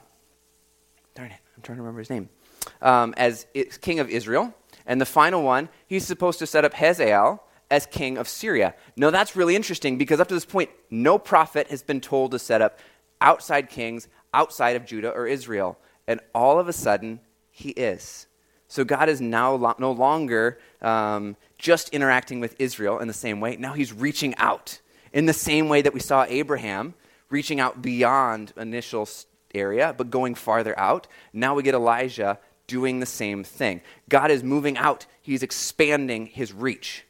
darn 1.15 1.31
it, 1.31 1.39
I'm 1.57 1.63
trying 1.63 1.77
to 1.77 1.83
remember 1.83 2.01
his 2.01 2.11
name, 2.11 2.29
um, 2.83 3.15
as 3.17 3.47
king 3.81 4.01
of 4.01 4.11
Israel. 4.11 4.53
And 4.85 5.01
the 5.01 5.07
final 5.07 5.45
one, 5.45 5.69
he's 5.87 6.05
supposed 6.05 6.41
to 6.41 6.47
set 6.49 6.65
up 6.65 6.75
Hazael 6.75 7.45
as 7.71 7.87
king 7.87 8.19
of 8.19 8.29
Syria. 8.29 8.75
Now, 8.97 9.11
that's 9.11 9.37
really 9.37 9.57
interesting 9.57 9.99
because 9.99 10.21
up 10.21 10.29
to 10.29 10.35
this 10.35 10.45
point, 10.45 10.71
no 10.91 11.19
prophet 11.19 11.69
has 11.69 11.83
been 11.83 12.01
told 12.01 12.31
to 12.33 12.39
set 12.39 12.61
up 12.63 12.79
outside 13.21 13.71
kings 13.71 14.09
outside 14.33 14.77
of 14.77 14.85
Judah 14.85 15.11
or 15.11 15.27
Israel. 15.27 15.79
And 16.07 16.21
all 16.35 16.59
of 16.59 16.69
a 16.69 16.73
sudden, 16.73 17.21
he 17.51 17.71
is. 17.71 18.27
So 18.69 18.85
God 18.85 19.09
is 19.09 19.21
now 19.21 19.55
lo- 19.55 19.77
no 19.79 19.93
longer 19.93 20.59
um, 20.83 21.37
just 21.59 21.91
interacting 21.91 22.41
with 22.41 22.57
Israel 22.59 22.99
in 22.99 23.09
the 23.09 23.15
same 23.15 23.41
way. 23.41 23.57
Now 23.57 23.73
he's 23.73 23.93
reaching 23.93 24.35
out 24.37 24.81
in 25.13 25.27
the 25.27 25.33
same 25.33 25.69
way 25.69 25.81
that 25.83 25.95
we 25.95 26.01
saw 26.01 26.27
Abraham 26.29 26.95
reaching 27.31 27.61
out 27.61 27.81
beyond 27.81 28.53
initial 28.57 29.09
area, 29.55 29.95
but 29.97 30.11
going 30.11 30.35
farther 30.35 30.79
out. 30.79 31.07
Now 31.33 31.55
we 31.55 31.63
get 31.63 31.75
Elijah 31.75 32.39
doing 32.67 33.01
the 33.01 33.07
same 33.07 33.45
thing. 33.45 33.81
God 34.09 34.31
is 34.31 34.43
moving 34.43 34.77
out, 34.77 35.07
he's 35.23 35.43
expanding 35.43 36.27
his 36.27 36.53
reach. 36.53 37.05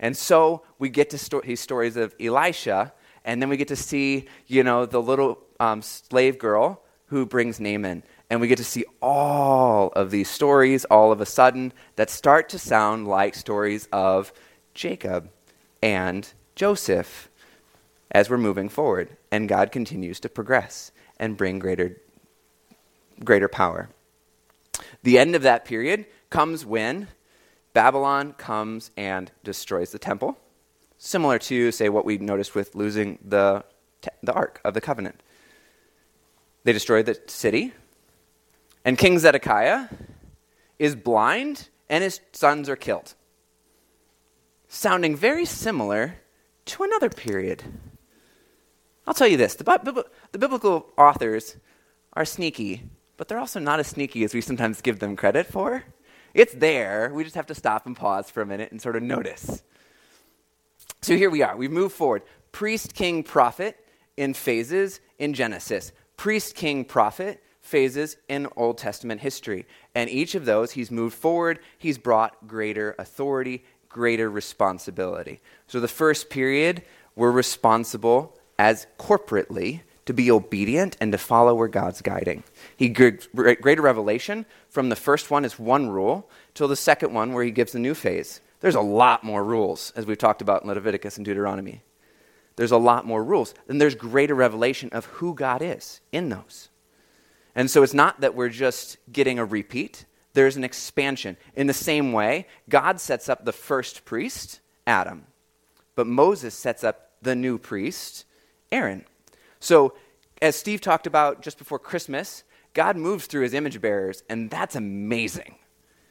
And 0.00 0.16
so 0.16 0.62
we 0.78 0.88
get 0.88 1.10
to 1.10 1.18
sto- 1.18 1.42
these 1.44 1.60
stories 1.60 1.96
of 1.96 2.14
Elisha, 2.18 2.92
and 3.24 3.40
then 3.40 3.48
we 3.48 3.56
get 3.56 3.68
to 3.68 3.76
see, 3.76 4.26
you 4.48 4.64
know, 4.64 4.86
the 4.86 5.00
little 5.00 5.38
um, 5.60 5.82
slave 5.82 6.38
girl 6.38 6.82
who 7.06 7.26
brings 7.26 7.60
Naaman. 7.60 8.02
And 8.30 8.40
we 8.40 8.48
get 8.48 8.58
to 8.58 8.64
see 8.64 8.84
all 9.02 9.88
of 9.94 10.10
these 10.10 10.30
stories 10.30 10.84
all 10.86 11.12
of 11.12 11.20
a 11.20 11.26
sudden 11.26 11.72
that 11.96 12.10
start 12.10 12.48
to 12.50 12.58
sound 12.58 13.06
like 13.06 13.34
stories 13.34 13.88
of 13.92 14.32
Jacob 14.72 15.30
and 15.82 16.32
Joseph 16.54 17.28
as 18.10 18.30
we're 18.30 18.38
moving 18.38 18.68
forward 18.68 19.16
and 19.30 19.48
God 19.48 19.72
continues 19.72 20.20
to 20.20 20.28
progress 20.28 20.92
and 21.18 21.36
bring 21.36 21.58
greater, 21.58 22.00
greater 23.24 23.48
power. 23.48 23.90
The 25.02 25.18
end 25.18 25.34
of 25.34 25.42
that 25.42 25.64
period 25.64 26.06
comes 26.30 26.64
when 26.64 27.08
Babylon 27.72 28.32
comes 28.34 28.90
and 28.96 29.30
destroys 29.44 29.92
the 29.92 29.98
temple, 29.98 30.38
similar 30.98 31.38
to, 31.38 31.70
say, 31.72 31.88
what 31.88 32.04
we 32.04 32.18
noticed 32.18 32.54
with 32.54 32.74
losing 32.74 33.18
the, 33.24 33.64
the 34.22 34.32
Ark 34.32 34.60
of 34.64 34.74
the 34.74 34.80
Covenant. 34.80 35.22
They 36.64 36.72
destroy 36.72 37.02
the 37.02 37.18
city, 37.26 37.72
and 38.84 38.98
King 38.98 39.18
Zedekiah 39.18 39.88
is 40.78 40.94
blind, 40.94 41.68
and 41.88 42.02
his 42.02 42.20
sons 42.32 42.68
are 42.68 42.76
killed. 42.76 43.14
Sounding 44.68 45.16
very 45.16 45.44
similar 45.44 46.16
to 46.66 46.82
another 46.82 47.08
period 47.08 47.64
I'll 49.10 49.14
tell 49.14 49.26
you 49.26 49.36
this 49.36 49.56
the, 49.56 50.06
the 50.30 50.38
biblical 50.38 50.86
authors 50.96 51.56
are 52.12 52.24
sneaky, 52.24 52.84
but 53.16 53.26
they're 53.26 53.40
also 53.40 53.58
not 53.58 53.80
as 53.80 53.88
sneaky 53.88 54.22
as 54.22 54.32
we 54.32 54.40
sometimes 54.40 54.80
give 54.80 55.00
them 55.00 55.16
credit 55.16 55.46
for. 55.46 55.82
It's 56.34 56.54
there. 56.54 57.10
We 57.12 57.24
just 57.24 57.36
have 57.36 57.46
to 57.46 57.54
stop 57.54 57.86
and 57.86 57.96
pause 57.96 58.30
for 58.30 58.42
a 58.42 58.46
minute 58.46 58.70
and 58.70 58.80
sort 58.80 58.96
of 58.96 59.02
notice. 59.02 59.62
So 61.02 61.16
here 61.16 61.30
we 61.30 61.42
are. 61.42 61.56
We've 61.56 61.70
moved 61.70 61.94
forward. 61.94 62.22
Priest, 62.52 62.94
king, 62.94 63.22
prophet 63.22 63.76
in 64.16 64.34
phases 64.34 65.00
in 65.18 65.34
Genesis. 65.34 65.92
Priest, 66.16 66.54
king, 66.54 66.84
prophet 66.84 67.42
phases 67.62 68.16
in 68.28 68.48
Old 68.56 68.78
Testament 68.78 69.20
history. 69.20 69.66
And 69.94 70.10
each 70.10 70.34
of 70.34 70.44
those, 70.44 70.72
he's 70.72 70.90
moved 70.90 71.14
forward, 71.14 71.58
he's 71.78 71.98
brought 71.98 72.46
greater 72.46 72.94
authority, 72.98 73.64
greater 73.88 74.30
responsibility. 74.30 75.40
So 75.66 75.80
the 75.80 75.88
first 75.88 76.30
period, 76.30 76.82
we're 77.16 77.30
responsible 77.30 78.38
as 78.58 78.86
corporately 78.98 79.80
to 80.10 80.14
be 80.14 80.28
obedient 80.28 80.96
and 81.00 81.12
to 81.12 81.18
follow 81.18 81.54
where 81.54 81.68
God's 81.68 82.02
guiding. 82.02 82.42
He 82.76 82.88
gives 82.88 83.28
greater 83.28 83.80
revelation 83.80 84.44
from 84.68 84.88
the 84.88 84.96
first 84.96 85.30
one 85.30 85.44
is 85.44 85.56
one 85.56 85.88
rule 85.88 86.28
till 86.52 86.66
the 86.66 86.74
second 86.74 87.14
one 87.14 87.32
where 87.32 87.44
he 87.44 87.52
gives 87.52 87.70
the 87.70 87.78
new 87.78 87.94
phase. 87.94 88.40
There's 88.58 88.74
a 88.74 88.80
lot 88.80 89.22
more 89.22 89.44
rules, 89.44 89.92
as 89.94 90.06
we've 90.06 90.18
talked 90.18 90.42
about 90.42 90.62
in 90.62 90.68
Leviticus 90.68 91.16
and 91.16 91.24
Deuteronomy. 91.24 91.82
There's 92.56 92.72
a 92.72 92.76
lot 92.76 93.06
more 93.06 93.22
rules. 93.22 93.54
And 93.68 93.80
there's 93.80 93.94
greater 93.94 94.34
revelation 94.34 94.88
of 94.90 95.04
who 95.04 95.32
God 95.32 95.62
is 95.62 96.00
in 96.10 96.28
those. 96.28 96.70
And 97.54 97.70
so 97.70 97.84
it's 97.84 97.94
not 97.94 98.20
that 98.20 98.34
we're 98.34 98.48
just 98.48 98.96
getting 99.12 99.38
a 99.38 99.44
repeat, 99.44 100.06
there's 100.32 100.56
an 100.56 100.64
expansion. 100.64 101.36
In 101.54 101.68
the 101.68 101.72
same 101.72 102.12
way, 102.12 102.48
God 102.68 103.00
sets 103.00 103.28
up 103.28 103.44
the 103.44 103.52
first 103.52 104.04
priest, 104.04 104.58
Adam, 104.88 105.26
but 105.94 106.08
Moses 106.08 106.54
sets 106.54 106.82
up 106.82 107.12
the 107.22 107.36
new 107.36 107.58
priest, 107.58 108.24
Aaron. 108.72 109.04
So, 109.60 109.94
as 110.42 110.56
Steve 110.56 110.80
talked 110.80 111.06
about 111.06 111.42
just 111.42 111.58
before 111.58 111.78
Christmas, 111.78 112.44
God 112.72 112.96
moves 112.96 113.26
through 113.26 113.42
his 113.42 113.54
image 113.54 113.80
bearers, 113.80 114.22
and 114.28 114.50
that's 114.50 114.74
amazing. 114.74 115.56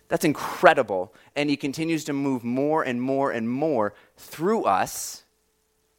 That's 0.08 0.26
incredible. 0.26 1.14
And 1.36 1.50
he 1.50 1.58
continues 1.58 2.04
to 2.06 2.14
move 2.14 2.44
more 2.44 2.84
and 2.84 3.02
more 3.02 3.32
and 3.32 3.50
more 3.50 3.94
through 4.18 4.64
us, 4.64 5.24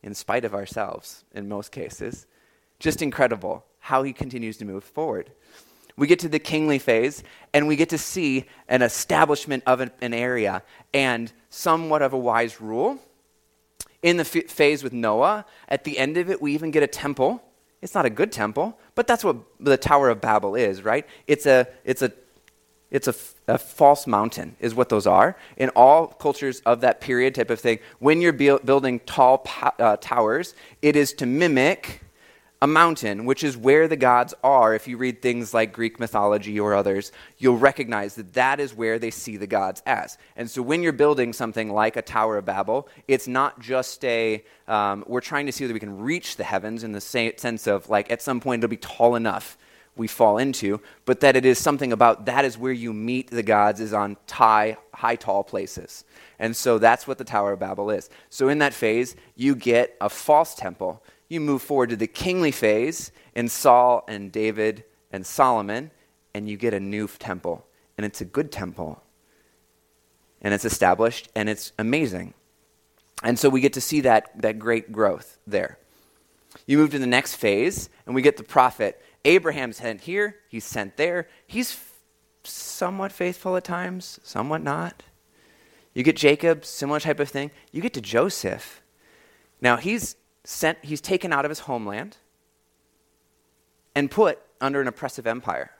in 0.02 0.14
spite 0.14 0.44
of 0.44 0.54
ourselves, 0.54 1.24
in 1.34 1.48
most 1.48 1.72
cases. 1.72 2.26
Just 2.78 3.02
incredible 3.02 3.64
how 3.78 4.02
he 4.02 4.12
continues 4.12 4.56
to 4.58 4.64
move 4.64 4.84
forward. 4.84 5.30
We 5.96 6.06
get 6.06 6.20
to 6.20 6.28
the 6.28 6.38
kingly 6.38 6.78
phase, 6.78 7.22
and 7.52 7.68
we 7.68 7.76
get 7.76 7.90
to 7.90 7.98
see 7.98 8.46
an 8.68 8.82
establishment 8.82 9.64
of 9.66 9.80
an, 9.80 10.14
area 10.14 10.62
and 10.94 11.32
somewhat 11.50 12.02
of 12.02 12.12
a 12.12 12.18
wise 12.18 12.60
rule. 12.60 12.98
In 14.02 14.16
the 14.16 14.22
f- 14.22 14.50
phase 14.50 14.82
with 14.82 14.92
Noah, 14.92 15.44
at 15.68 15.84
the 15.84 15.98
end 15.98 16.16
of 16.16 16.30
it, 16.30 16.40
we 16.40 16.54
even 16.54 16.70
get 16.70 16.82
a 16.82 16.86
temple. 16.86 17.42
It's 17.82 17.94
not 17.94 18.06
a 18.06 18.10
good 18.10 18.32
temple, 18.32 18.78
but 18.94 19.06
that's 19.06 19.24
what 19.24 19.36
the 19.58 19.76
Tower 19.76 20.10
of 20.10 20.20
Babel 20.20 20.54
is, 20.54 20.82
right? 20.82 21.06
It's 21.26 21.46
a, 21.46 21.66
it's 21.84 22.02
a 22.02 22.12
it's 22.90 23.06
a, 23.06 23.14
a, 23.46 23.56
false 23.56 24.06
mountain, 24.08 24.56
is 24.58 24.74
what 24.74 24.88
those 24.88 25.06
are. 25.06 25.36
In 25.56 25.68
all 25.70 26.08
cultures 26.08 26.60
of 26.66 26.80
that 26.80 27.00
period 27.00 27.36
type 27.36 27.50
of 27.50 27.60
thing, 27.60 27.78
when 28.00 28.20
you're 28.20 28.32
building 28.32 28.98
tall 29.06 29.46
uh, 29.78 29.96
towers, 29.98 30.56
it 30.82 30.96
is 30.96 31.12
to 31.14 31.26
mimic 31.26 32.00
a 32.62 32.66
mountain, 32.66 33.24
which 33.24 33.42
is 33.42 33.56
where 33.56 33.88
the 33.88 33.96
gods 33.96 34.34
are. 34.44 34.74
If 34.74 34.86
you 34.86 34.98
read 34.98 35.22
things 35.22 35.54
like 35.54 35.72
Greek 35.72 35.98
mythology 35.98 36.60
or 36.60 36.74
others, 36.74 37.10
you'll 37.38 37.56
recognize 37.56 38.16
that 38.16 38.34
that 38.34 38.60
is 38.60 38.74
where 38.74 38.98
they 38.98 39.10
see 39.10 39.38
the 39.38 39.46
gods 39.46 39.82
as. 39.86 40.18
And 40.36 40.50
so 40.50 40.60
when 40.60 40.82
you're 40.82 40.92
building 40.92 41.32
something 41.32 41.72
like 41.72 41.96
a 41.96 42.02
Tower 42.02 42.36
of 42.36 42.44
Babel, 42.44 42.86
it's 43.08 43.26
not 43.26 43.60
just 43.60 44.04
a, 44.04 44.44
um, 44.68 45.04
we're 45.06 45.22
trying 45.22 45.46
to 45.46 45.52
see 45.52 45.64
whether 45.64 45.74
we 45.74 45.80
can 45.80 46.00
reach 46.00 46.36
the 46.36 46.44
heavens 46.44 46.84
in 46.84 46.92
the 46.92 47.00
sense 47.00 47.66
of 47.66 47.88
like 47.88 48.10
at 48.10 48.20
some 48.20 48.40
point 48.40 48.62
it'll 48.62 48.70
be 48.70 48.76
tall 48.76 49.14
enough 49.14 49.56
we 49.96 50.06
fall 50.06 50.38
into, 50.38 50.80
but 51.04 51.20
that 51.20 51.36
it 51.36 51.44
is 51.44 51.58
something 51.58 51.92
about 51.92 52.26
that 52.26 52.44
is 52.44 52.56
where 52.56 52.72
you 52.72 52.92
meet 52.92 53.30
the 53.30 53.42
gods 53.42 53.80
is 53.80 53.92
on 53.92 54.16
high, 54.30 54.76
high, 54.94 55.16
tall 55.16 55.42
places. 55.42 56.04
And 56.38 56.56
so 56.56 56.78
that's 56.78 57.06
what 57.06 57.18
the 57.18 57.24
Tower 57.24 57.52
of 57.52 57.58
Babel 57.58 57.90
is. 57.90 58.08
So 58.28 58.48
in 58.48 58.58
that 58.58 58.72
phase, 58.72 59.16
you 59.34 59.54
get 59.54 59.96
a 60.00 60.08
false 60.08 60.54
temple 60.54 61.02
you 61.30 61.40
move 61.40 61.62
forward 61.62 61.90
to 61.90 61.96
the 61.96 62.08
kingly 62.08 62.50
phase 62.50 63.12
in 63.34 63.48
Saul 63.48 64.04
and 64.08 64.30
David 64.30 64.84
and 65.12 65.24
Solomon, 65.24 65.92
and 66.34 66.48
you 66.48 66.58
get 66.58 66.74
a 66.74 66.80
new 66.80 67.06
temple. 67.06 67.64
And 67.96 68.04
it's 68.04 68.20
a 68.20 68.24
good 68.24 68.52
temple. 68.52 69.02
And 70.42 70.52
it's 70.52 70.64
established, 70.64 71.28
and 71.34 71.48
it's 71.48 71.72
amazing. 71.78 72.34
And 73.22 73.38
so 73.38 73.48
we 73.48 73.60
get 73.60 73.74
to 73.74 73.80
see 73.80 74.00
that, 74.00 74.42
that 74.42 74.58
great 74.58 74.90
growth 74.90 75.38
there. 75.46 75.78
You 76.66 76.78
move 76.78 76.90
to 76.90 76.98
the 76.98 77.06
next 77.06 77.36
phase, 77.36 77.88
and 78.06 78.14
we 78.14 78.22
get 78.22 78.36
the 78.36 78.42
prophet. 78.42 79.00
Abraham's 79.24 79.76
sent 79.76 80.00
here, 80.02 80.36
he's 80.48 80.64
sent 80.64 80.96
there. 80.96 81.28
He's 81.46 81.72
f- 81.72 81.92
somewhat 82.42 83.12
faithful 83.12 83.56
at 83.56 83.64
times, 83.64 84.18
somewhat 84.24 84.62
not. 84.62 85.04
You 85.94 86.02
get 86.02 86.16
Jacob, 86.16 86.64
similar 86.64 86.98
type 86.98 87.20
of 87.20 87.28
thing. 87.28 87.50
You 87.70 87.82
get 87.82 87.94
to 87.94 88.00
Joseph. 88.00 88.82
Now, 89.60 89.76
he's 89.76 90.16
sent, 90.44 90.78
he's 90.82 91.00
taken 91.00 91.32
out 91.32 91.44
of 91.44 91.50
his 91.50 91.60
homeland 91.60 92.16
and 93.94 94.10
put 94.10 94.38
under 94.60 94.80
an 94.80 94.88
oppressive 94.88 95.26
empire. 95.26 95.72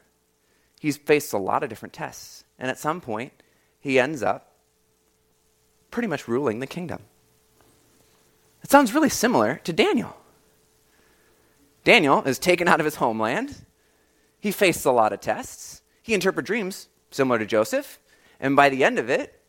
He's 0.79 0.97
faced 0.97 1.33
a 1.33 1.39
lot 1.39 1.63
of 1.63 1.69
different 1.69 1.93
tests. 1.93 2.45
And 2.59 2.71
at 2.71 2.79
some 2.79 3.01
point, 3.01 3.33
he 3.79 3.99
ends 3.99 4.23
up 4.23 4.53
pretty 5.91 6.09
much 6.09 6.29
ruling 6.29 6.61
the 6.61 6.67
kingdom. 6.67 7.03
It 8.63 8.71
sounds 8.71 8.95
really 8.95 9.09
similar 9.09 9.61
to 9.65 9.73
Daniel. 9.73 10.17
Daniel 11.85 12.23
is 12.25 12.39
taken 12.39 12.69
out 12.69 12.81
of 12.81 12.85
his 12.85 12.97
homeland. 12.97 13.65
He 14.39 14.53
faced 14.53 14.85
a 14.85 14.91
lot 14.91 15.13
of 15.13 15.21
tests. 15.21 15.83
He 16.03 16.15
interpreted 16.15 16.47
dreams 16.47 16.89
similar 17.11 17.39
to 17.39 17.47
Joseph. 17.47 17.99
And 18.39 18.55
by 18.57 18.69
the 18.69 18.85
end 18.85 18.99
of 18.99 19.09
it, 19.09 19.41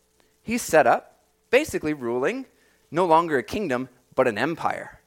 he's 0.42 0.62
set 0.62 0.88
up 0.88 1.20
basically 1.50 1.94
ruling 1.94 2.46
no 2.90 3.06
longer 3.06 3.38
a 3.38 3.44
kingdom, 3.44 3.90
but 4.16 4.28
an 4.28 4.38
empire. 4.38 5.01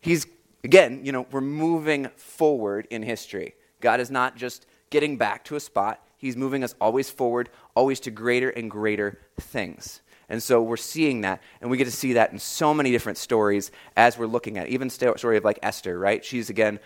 He's, 0.00 0.26
again, 0.64 1.04
you 1.04 1.12
know, 1.12 1.26
we're 1.30 1.40
moving 1.40 2.08
forward 2.16 2.86
in 2.90 3.02
history. 3.02 3.54
God 3.80 4.00
is 4.00 4.10
not 4.10 4.36
just 4.36 4.66
getting 4.90 5.16
back 5.16 5.44
to 5.44 5.56
a 5.56 5.60
spot, 5.60 6.02
He's 6.16 6.36
moving 6.36 6.64
us 6.64 6.74
always 6.80 7.08
forward, 7.08 7.48
always 7.76 8.00
to 8.00 8.10
greater 8.10 8.50
and 8.50 8.68
greater 8.68 9.20
things. 9.40 10.00
And 10.28 10.42
so 10.42 10.60
we're 10.60 10.76
seeing 10.76 11.22
that, 11.22 11.40
and 11.60 11.70
we 11.70 11.76
get 11.76 11.84
to 11.84 11.92
see 11.92 12.14
that 12.14 12.32
in 12.32 12.38
so 12.38 12.74
many 12.74 12.90
different 12.90 13.18
stories 13.18 13.70
as 13.96 14.18
we're 14.18 14.26
looking 14.26 14.58
at 14.58 14.66
it. 14.66 14.70
Even 14.70 14.90
story 14.90 15.36
of 15.36 15.44
like 15.44 15.60
Esther, 15.62 15.98
right? 15.98 16.24
She's 16.24 16.50
again 16.50 16.80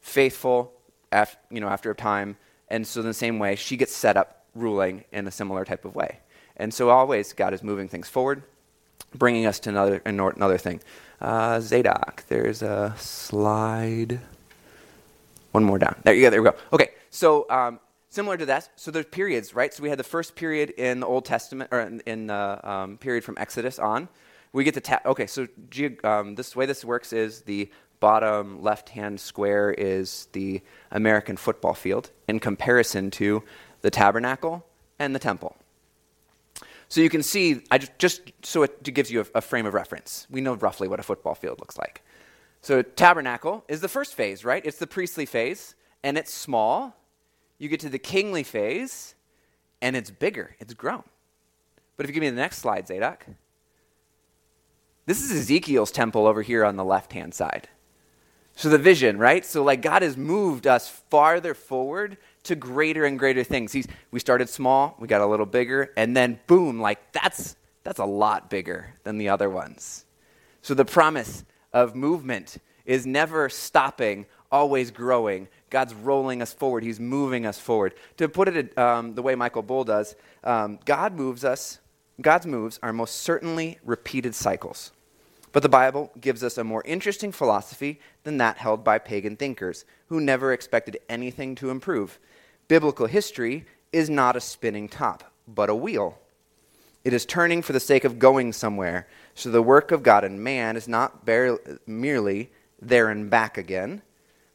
faithful, 0.00 0.72
after, 1.12 1.38
you 1.50 1.60
know, 1.60 1.68
after 1.68 1.90
a 1.90 1.94
time, 1.94 2.36
and 2.68 2.86
so 2.86 3.00
in 3.00 3.06
the 3.06 3.14
same 3.14 3.38
way, 3.38 3.54
she 3.54 3.76
gets 3.76 3.94
set 3.94 4.16
up 4.16 4.44
ruling 4.54 5.04
in 5.12 5.26
a 5.26 5.30
similar 5.30 5.64
type 5.64 5.84
of 5.84 5.94
way. 5.94 6.18
And 6.56 6.74
so 6.74 6.90
always, 6.90 7.32
God 7.32 7.54
is 7.54 7.62
moving 7.62 7.88
things 7.88 8.08
forward, 8.08 8.42
bringing 9.14 9.46
us 9.46 9.58
to 9.60 9.70
another 9.70 10.02
another 10.04 10.58
thing. 10.58 10.80
Uh, 11.20 11.60
Zadok. 11.60 12.24
There's 12.28 12.62
a 12.62 12.94
slide. 12.98 14.20
One 15.52 15.64
more 15.64 15.78
down. 15.78 15.96
There 16.02 16.14
you 16.14 16.22
go. 16.22 16.30
There 16.30 16.42
we 16.42 16.50
go. 16.50 16.56
Okay. 16.72 16.90
So 17.10 17.46
um, 17.50 17.78
similar 18.08 18.36
to 18.36 18.46
that. 18.46 18.70
So 18.76 18.90
there's 18.90 19.06
periods, 19.06 19.54
right? 19.54 19.72
So 19.72 19.82
we 19.82 19.88
had 19.88 19.98
the 19.98 20.04
first 20.04 20.34
period 20.34 20.70
in 20.70 21.00
the 21.00 21.06
Old 21.06 21.24
Testament, 21.24 21.70
or 21.72 21.80
in, 21.80 22.00
in 22.06 22.26
the 22.26 22.60
um, 22.68 22.98
period 22.98 23.24
from 23.24 23.36
Exodus 23.38 23.78
on. 23.78 24.08
We 24.52 24.64
get 24.64 24.74
the 24.74 24.80
ta- 24.80 25.00
okay. 25.06 25.26
So 25.26 25.48
um, 26.04 26.34
this 26.34 26.56
way 26.56 26.66
this 26.66 26.84
works 26.84 27.12
is 27.12 27.42
the 27.42 27.70
bottom 28.00 28.60
left-hand 28.62 29.20
square 29.20 29.70
is 29.70 30.26
the 30.32 30.60
American 30.90 31.36
football 31.36 31.72
field 31.72 32.10
in 32.26 32.40
comparison 32.40 33.10
to 33.12 33.44
the 33.82 33.90
tabernacle 33.90 34.66
and 34.98 35.14
the 35.14 35.20
temple. 35.20 35.56
So 36.92 37.00
you 37.00 37.08
can 37.08 37.22
see, 37.22 37.62
I 37.70 37.78
just, 37.78 37.98
just 37.98 38.20
so 38.42 38.64
it 38.64 38.82
gives 38.82 39.10
you 39.10 39.22
a, 39.22 39.38
a 39.38 39.40
frame 39.40 39.64
of 39.64 39.72
reference. 39.72 40.26
We 40.28 40.42
know 40.42 40.56
roughly 40.56 40.88
what 40.88 41.00
a 41.00 41.02
football 41.02 41.34
field 41.34 41.58
looks 41.58 41.78
like. 41.78 42.02
So 42.60 42.82
tabernacle 42.82 43.64
is 43.66 43.80
the 43.80 43.88
first 43.88 44.12
phase, 44.12 44.44
right? 44.44 44.62
It's 44.62 44.76
the 44.76 44.86
priestly 44.86 45.24
phase, 45.24 45.74
and 46.02 46.18
it's 46.18 46.30
small. 46.30 46.94
You 47.56 47.70
get 47.70 47.80
to 47.80 47.88
the 47.88 47.98
kingly 47.98 48.42
phase, 48.42 49.14
and 49.80 49.96
it's 49.96 50.10
bigger. 50.10 50.54
It's 50.60 50.74
grown. 50.74 51.04
But 51.96 52.04
if 52.04 52.10
you 52.10 52.12
give 52.12 52.20
me 52.20 52.28
the 52.28 52.36
next 52.36 52.58
slide, 52.58 52.86
Zadok. 52.86 53.24
This 55.06 55.22
is 55.22 55.32
Ezekiel's 55.32 55.92
temple 55.92 56.26
over 56.26 56.42
here 56.42 56.62
on 56.62 56.76
the 56.76 56.84
left 56.84 57.14
hand 57.14 57.32
side. 57.32 57.70
So 58.54 58.68
the 58.68 58.76
vision, 58.76 59.16
right? 59.16 59.46
So 59.46 59.64
like 59.64 59.80
God 59.80 60.02
has 60.02 60.18
moved 60.18 60.66
us 60.66 60.90
farther 60.90 61.54
forward 61.54 62.18
to 62.44 62.56
greater 62.56 63.04
and 63.04 63.18
greater 63.18 63.44
things. 63.44 63.72
He's, 63.72 63.86
we 64.10 64.20
started 64.20 64.48
small, 64.48 64.96
we 64.98 65.08
got 65.08 65.20
a 65.20 65.26
little 65.26 65.46
bigger, 65.46 65.92
and 65.96 66.16
then 66.16 66.40
boom, 66.46 66.80
like 66.80 67.12
that's, 67.12 67.56
that's 67.84 67.98
a 67.98 68.04
lot 68.04 68.50
bigger 68.50 68.94
than 69.04 69.18
the 69.18 69.28
other 69.28 69.48
ones. 69.48 70.04
So 70.62 70.74
the 70.74 70.84
promise 70.84 71.44
of 71.72 71.94
movement 71.94 72.58
is 72.84 73.06
never 73.06 73.48
stopping, 73.48 74.26
always 74.50 74.90
growing. 74.90 75.48
God's 75.70 75.94
rolling 75.94 76.42
us 76.42 76.52
forward, 76.52 76.82
He's 76.84 77.00
moving 77.00 77.46
us 77.46 77.58
forward. 77.58 77.94
To 78.18 78.28
put 78.28 78.48
it 78.48 78.76
um, 78.76 79.14
the 79.14 79.22
way 79.22 79.34
Michael 79.34 79.62
Bull 79.62 79.84
does, 79.84 80.14
um, 80.44 80.78
God 80.84 81.14
moves 81.14 81.44
us, 81.44 81.78
God's 82.20 82.46
moves 82.46 82.78
are 82.82 82.92
most 82.92 83.16
certainly 83.16 83.78
repeated 83.84 84.34
cycles. 84.34 84.92
But 85.52 85.62
the 85.62 85.68
Bible 85.68 86.10
gives 86.20 86.42
us 86.42 86.56
a 86.56 86.64
more 86.64 86.82
interesting 86.84 87.30
philosophy 87.30 88.00
than 88.24 88.38
that 88.38 88.56
held 88.56 88.82
by 88.82 88.98
pagan 88.98 89.36
thinkers, 89.36 89.84
who 90.08 90.20
never 90.20 90.52
expected 90.52 90.98
anything 91.08 91.54
to 91.56 91.70
improve. 91.70 92.18
Biblical 92.72 93.04
history 93.04 93.66
is 93.92 94.08
not 94.08 94.34
a 94.34 94.40
spinning 94.40 94.88
top, 94.88 95.30
but 95.46 95.68
a 95.68 95.74
wheel. 95.74 96.18
It 97.04 97.12
is 97.12 97.26
turning 97.26 97.60
for 97.60 97.74
the 97.74 97.78
sake 97.78 98.02
of 98.02 98.18
going 98.18 98.54
somewhere. 98.54 99.06
So 99.34 99.50
the 99.50 99.60
work 99.60 99.92
of 99.92 100.02
God 100.02 100.24
and 100.24 100.42
man 100.42 100.74
is 100.74 100.88
not 100.88 101.28
merely 101.86 102.50
there 102.80 103.10
and 103.10 103.28
back 103.28 103.58
again. 103.58 104.00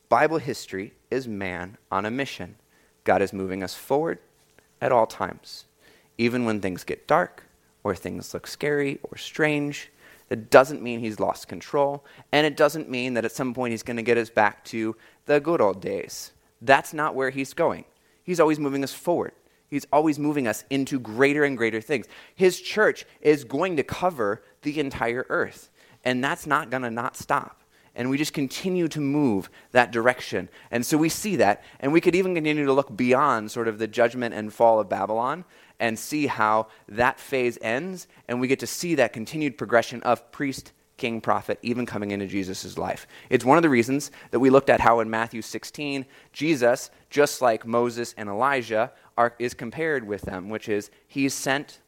Bible 0.09 0.39
history 0.39 0.93
is 1.11 1.27
man 1.27 1.77
on 1.91 2.07
a 2.07 2.09
mission. 2.09 2.55
God 3.03 3.21
is 3.21 3.33
moving 3.33 3.61
us 3.61 3.75
forward 3.75 4.17
at 4.81 4.91
all 4.91 5.05
times. 5.05 5.65
Even 6.17 6.43
when 6.43 6.59
things 6.59 6.83
get 6.83 7.05
dark, 7.05 7.43
or 7.83 7.93
things 7.93 8.33
look 8.33 8.47
scary 8.47 8.97
or 9.03 9.15
strange, 9.15 9.91
That 10.29 10.49
doesn't 10.49 10.81
mean 10.81 11.01
he's 11.01 11.19
lost 11.19 11.47
control, 11.47 12.03
and 12.31 12.47
it 12.47 12.57
doesn't 12.57 12.89
mean 12.89 13.13
that 13.13 13.25
at 13.25 13.31
some 13.31 13.53
point 13.53 13.73
he's 13.73 13.83
going 13.83 13.97
to 13.97 14.01
get 14.01 14.17
us 14.17 14.31
back 14.31 14.65
to 14.65 14.95
the 15.27 15.39
good 15.39 15.61
old 15.61 15.81
days. 15.81 16.31
That's 16.63 16.95
not 16.95 17.13
where 17.13 17.29
he's 17.29 17.53
going. 17.53 17.85
He's 18.27 18.41
always 18.41 18.59
moving 18.59 18.83
us 18.83 18.93
forward. 18.93 19.31
He's 19.69 19.87
always 19.91 20.19
moving 20.19 20.47
us 20.47 20.65
into 20.69 20.99
greater 20.99 21.45
and 21.45 21.57
greater 21.57 21.79
things. 21.79 22.07
His 22.35 22.59
church 22.59 23.05
is 23.21 23.45
going 23.45 23.77
to 23.77 23.83
cover 23.83 24.43
the 24.63 24.81
entire 24.81 25.25
earth, 25.29 25.69
and 26.03 26.21
that's 26.21 26.45
not 26.45 26.69
going 26.69 26.83
to 26.83 26.91
not 26.91 27.15
stop. 27.15 27.61
And 27.95 28.09
we 28.09 28.17
just 28.17 28.33
continue 28.33 28.89
to 28.89 28.99
move 28.99 29.49
that 29.71 29.91
direction. 29.91 30.49
And 30.71 30.85
so 30.85 30.97
we 30.97 31.07
see 31.07 31.37
that, 31.37 31.63
and 31.79 31.93
we 31.93 32.01
could 32.01 32.15
even 32.15 32.35
continue 32.35 32.65
to 32.65 32.73
look 32.73 32.95
beyond 32.95 33.49
sort 33.49 33.69
of 33.69 33.79
the 33.79 33.87
judgment 33.87 34.35
and 34.35 34.53
fall 34.53 34.81
of 34.81 34.89
Babylon 34.89 35.45
and 35.79 35.97
see 35.97 36.27
how 36.27 36.67
that 36.89 37.21
phase 37.21 37.57
ends, 37.61 38.09
and 38.27 38.41
we 38.41 38.49
get 38.49 38.59
to 38.59 38.67
see 38.67 38.95
that 38.95 39.13
continued 39.13 39.57
progression 39.57 40.03
of 40.03 40.33
priest, 40.33 40.73
king, 40.97 41.21
prophet, 41.21 41.59
even 41.61 41.85
coming 41.85 42.11
into 42.11 42.27
Jesus' 42.27 42.77
life. 42.77 43.07
It's 43.29 43.45
one 43.45 43.57
of 43.57 43.63
the 43.63 43.69
reasons 43.69 44.11
that 44.31 44.39
we 44.39 44.49
looked 44.49 44.69
at 44.69 44.81
how 44.81 44.99
in 44.99 45.09
Matthew 45.09 45.41
16, 45.41 46.05
Jesus, 46.33 46.89
just 47.09 47.41
like 47.41 47.65
Moses 47.65 48.13
and 48.17 48.27
Elijah, 48.27 48.91
are, 49.17 49.33
is 49.39 49.53
compared 49.53 50.07
with 50.07 50.23
them, 50.23 50.49
which 50.49 50.67
is 50.67 50.89
he's 51.07 51.33
sent, 51.33 51.79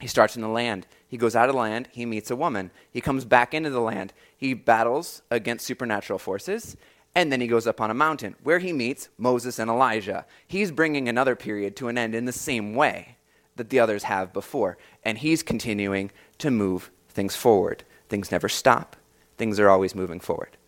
he 0.00 0.08
starts 0.08 0.34
in 0.34 0.42
the 0.42 0.48
land. 0.48 0.86
He 1.06 1.16
goes 1.16 1.36
out 1.36 1.48
of 1.48 1.54
the 1.54 1.60
land, 1.60 1.88
he 1.92 2.06
meets 2.06 2.30
a 2.30 2.36
woman. 2.36 2.70
He 2.90 3.00
comes 3.00 3.24
back 3.24 3.54
into 3.54 3.70
the 3.70 3.80
land, 3.80 4.12
he 4.36 4.54
battles 4.54 5.22
against 5.30 5.66
supernatural 5.66 6.18
forces, 6.18 6.76
and 7.14 7.30
then 7.30 7.40
he 7.40 7.46
goes 7.46 7.66
up 7.66 7.80
on 7.80 7.90
a 7.90 7.94
mountain 7.94 8.34
where 8.42 8.58
he 8.58 8.72
meets 8.72 9.08
Moses 9.18 9.58
and 9.58 9.70
Elijah. 9.70 10.24
He's 10.46 10.70
bringing 10.70 11.08
another 11.08 11.36
period 11.36 11.76
to 11.76 11.88
an 11.88 11.98
end 11.98 12.14
in 12.14 12.24
the 12.24 12.32
same 12.32 12.74
way 12.74 13.16
that 13.56 13.70
the 13.70 13.80
others 13.80 14.04
have 14.04 14.32
before. 14.32 14.78
And 15.04 15.18
he's 15.18 15.42
continuing 15.42 16.10
to 16.38 16.50
move 16.50 16.90
things 17.10 17.36
forward. 17.36 17.84
Things 18.12 18.30
never 18.30 18.50
stop, 18.50 18.94
things 19.38 19.58
are 19.58 19.70
always 19.70 19.94
moving 19.94 20.20
forward. 20.20 20.58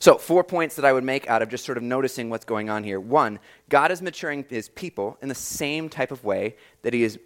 So, 0.00 0.18
four 0.18 0.42
points 0.42 0.74
that 0.74 0.84
I 0.84 0.92
would 0.92 1.04
make 1.04 1.30
out 1.30 1.40
of 1.40 1.48
just 1.48 1.64
sort 1.64 1.78
of 1.78 1.84
noticing 1.84 2.30
what's 2.30 2.44
going 2.44 2.68
on 2.68 2.82
here. 2.82 2.98
One, 2.98 3.38
God 3.68 3.92
is 3.92 4.02
maturing 4.02 4.44
his 4.48 4.68
people 4.70 5.18
in 5.22 5.28
the 5.28 5.36
same 5.36 5.88
type 5.88 6.10
of 6.10 6.24
way 6.24 6.56
that 6.82 6.92
he 6.94 7.04
is 7.04 7.20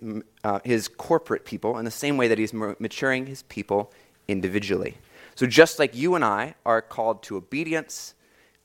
uh, 0.44 0.60
his 0.64 0.86
corporate 0.86 1.46
people, 1.46 1.78
in 1.78 1.86
the 1.86 1.90
same 1.90 2.18
way 2.18 2.28
that 2.28 2.36
he's 2.36 2.52
maturing 2.52 3.24
his 3.24 3.44
people 3.44 3.90
individually. 4.28 4.98
So, 5.34 5.46
just 5.46 5.78
like 5.78 5.96
you 5.96 6.14
and 6.14 6.22
I 6.22 6.54
are 6.66 6.82
called 6.82 7.22
to 7.22 7.38
obedience, 7.38 8.12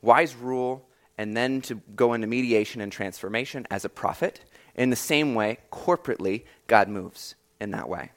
wise 0.02 0.36
rule, 0.36 0.86
and 1.18 1.38
then 1.38 1.62
to 1.62 1.76
go 1.96 2.12
into 2.12 2.28
mediation 2.28 2.82
and 2.82 2.92
transformation 2.92 3.66
as 3.72 3.86
a 3.86 3.90
prophet, 3.90 4.42
in 4.76 4.90
the 4.90 4.98
same 4.98 5.34
way, 5.34 5.60
corporately, 5.72 6.44
God 6.68 6.90
moves 6.90 7.36
in 7.62 7.72
that 7.72 7.88
way. 7.88 8.12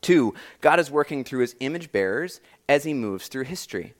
Two, 0.00 0.34
God 0.60 0.78
is 0.78 0.90
working 0.90 1.24
through 1.24 1.40
his 1.40 1.56
image 1.60 1.92
bearers 1.92 2.40
as 2.68 2.84
he 2.84 2.94
moves 2.94 3.28
through 3.28 3.44
history. 3.44 3.94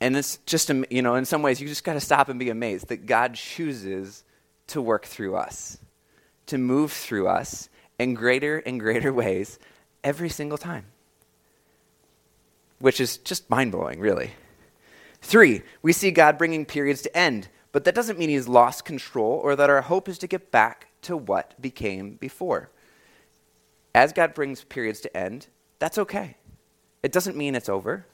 And 0.00 0.16
it's 0.16 0.38
just, 0.46 0.70
you 0.90 1.02
know, 1.02 1.14
in 1.14 1.24
some 1.24 1.42
ways, 1.42 1.60
you 1.60 1.68
just 1.68 1.84
got 1.84 1.92
to 1.92 2.00
stop 2.00 2.28
and 2.28 2.38
be 2.38 2.50
amazed 2.50 2.88
that 2.88 3.06
God 3.06 3.34
chooses 3.34 4.24
to 4.68 4.80
work 4.80 5.04
through 5.04 5.36
us, 5.36 5.78
to 6.46 6.56
move 6.56 6.92
through 6.92 7.28
us 7.28 7.68
in 7.98 8.14
greater 8.14 8.58
and 8.58 8.80
greater 8.80 9.12
ways 9.12 9.58
every 10.02 10.30
single 10.30 10.56
time, 10.56 10.86
which 12.78 13.00
is 13.00 13.18
just 13.18 13.50
mind 13.50 13.72
blowing, 13.72 14.00
really. 14.00 14.32
Three, 15.20 15.62
we 15.82 15.92
see 15.92 16.10
God 16.10 16.38
bringing 16.38 16.64
periods 16.64 17.02
to 17.02 17.16
end, 17.16 17.48
but 17.72 17.84
that 17.84 17.94
doesn't 17.94 18.18
mean 18.18 18.30
he's 18.30 18.48
lost 18.48 18.86
control 18.86 19.32
or 19.44 19.54
that 19.54 19.68
our 19.68 19.82
hope 19.82 20.08
is 20.08 20.18
to 20.18 20.26
get 20.26 20.50
back 20.50 20.88
to 21.02 21.16
what 21.16 21.60
became 21.60 22.14
before. 22.14 22.70
As 23.94 24.12
God 24.12 24.34
brings 24.34 24.64
periods 24.64 25.00
to 25.00 25.16
end, 25.16 25.48
that's 25.78 25.98
okay. 25.98 26.36
It 27.02 27.12
doesn't 27.12 27.36
mean 27.36 27.54
it's 27.54 27.68
over. 27.68 28.06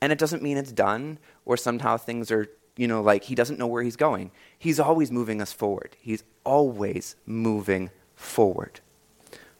And 0.00 0.12
it 0.12 0.18
doesn't 0.18 0.42
mean 0.42 0.56
it's 0.56 0.72
done 0.72 1.18
or 1.44 1.56
somehow 1.56 1.96
things 1.96 2.30
are, 2.30 2.46
you 2.76 2.88
know, 2.88 3.02
like 3.02 3.24
he 3.24 3.34
doesn't 3.34 3.58
know 3.58 3.66
where 3.66 3.82
he's 3.82 3.96
going. 3.96 4.30
He's 4.58 4.80
always 4.80 5.12
moving 5.12 5.42
us 5.42 5.52
forward. 5.52 5.96
He's 6.00 6.24
always 6.44 7.16
moving 7.26 7.90
forward. 8.14 8.80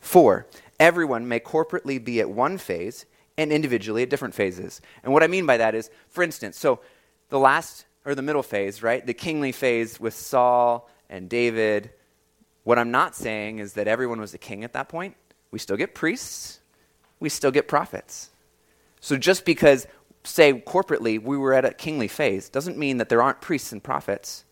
Four, 0.01 0.46
everyone 0.79 1.29
may 1.29 1.40
corporately 1.40 2.03
be 2.03 2.20
at 2.20 2.31
one 2.31 2.57
phase 2.57 3.05
and 3.37 3.53
individually 3.53 4.03
at 4.03 4.11
different 4.11 4.35
phases. 4.35 4.81
And 5.03 5.12
what 5.12 5.23
I 5.23 5.27
mean 5.27 5.44
by 5.44 5.59
that 5.59 5.75
is, 5.75 5.90
for 6.09 6.23
instance, 6.23 6.59
so 6.59 6.81
the 7.29 7.38
last 7.38 7.85
or 8.05 8.14
the 8.14 8.23
middle 8.23 8.42
phase, 8.42 8.83
right? 8.83 9.07
The 9.07 9.14
kingly 9.14 9.53
phase 9.53 10.01
with 10.01 10.14
Saul 10.14 10.88
and 11.11 11.29
David. 11.29 11.90
What 12.64 12.79
I'm 12.79 12.90
not 12.90 13.14
saying 13.14 13.59
is 13.59 13.75
that 13.75 13.88
everyone 13.88 14.20
was 14.20 14.33
a 14.33 14.38
king 14.38 14.64
at 14.64 14.73
that 14.73 14.88
point. 14.88 15.16
We 15.50 15.58
still 15.58 15.76
get 15.76 15.94
priests, 15.94 16.60
we 17.18 17.28
still 17.28 17.50
get 17.50 17.68
prophets. 17.68 18.30
So 19.00 19.16
just 19.16 19.44
because 19.44 19.86
say 20.22 20.52
corporately 20.52 21.20
we 21.22 21.36
were 21.36 21.54
at 21.54 21.64
a 21.64 21.72
kingly 21.72 22.08
phase 22.08 22.48
doesn't 22.48 22.76
mean 22.76 22.98
that 22.98 23.08
there 23.08 23.22
aren't 23.22 23.40
priests 23.40 23.72
and 23.72 23.82
prophets. 23.82 24.44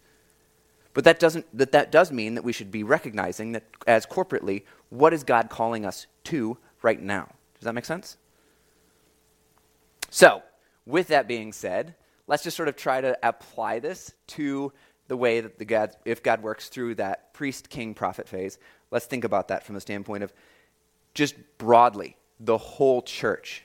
But 0.94 1.04
that 1.04 1.20
doesn't 1.20 1.46
that, 1.56 1.72
that 1.72 1.92
does 1.92 2.10
mean 2.10 2.34
that 2.34 2.44
we 2.44 2.52
should 2.52 2.70
be 2.70 2.82
recognizing 2.82 3.52
that 3.52 3.64
as 3.86 4.06
corporately, 4.06 4.64
what 4.88 5.12
is 5.12 5.22
God 5.24 5.50
calling 5.50 5.84
us 5.84 6.06
to 6.24 6.58
right 6.82 7.00
now? 7.00 7.28
Does 7.54 7.64
that 7.64 7.74
make 7.74 7.84
sense? 7.84 8.16
So, 10.10 10.42
with 10.86 11.08
that 11.08 11.28
being 11.28 11.52
said, 11.52 11.94
let's 12.26 12.42
just 12.42 12.56
sort 12.56 12.68
of 12.68 12.76
try 12.76 13.00
to 13.00 13.18
apply 13.22 13.78
this 13.80 14.14
to 14.28 14.72
the 15.08 15.16
way 15.16 15.40
that 15.40 15.58
the 15.58 15.64
God, 15.64 15.96
if 16.04 16.22
God 16.22 16.42
works 16.42 16.68
through 16.68 16.94
that 16.96 17.32
priest, 17.32 17.68
king, 17.70 17.94
prophet 17.94 18.28
phase. 18.28 18.58
Let's 18.90 19.06
think 19.06 19.24
about 19.24 19.48
that 19.48 19.64
from 19.64 19.74
the 19.74 19.80
standpoint 19.80 20.22
of 20.22 20.32
just 21.18 21.34
broadly 21.58 22.16
the 22.38 22.56
whole 22.56 23.02
church. 23.02 23.64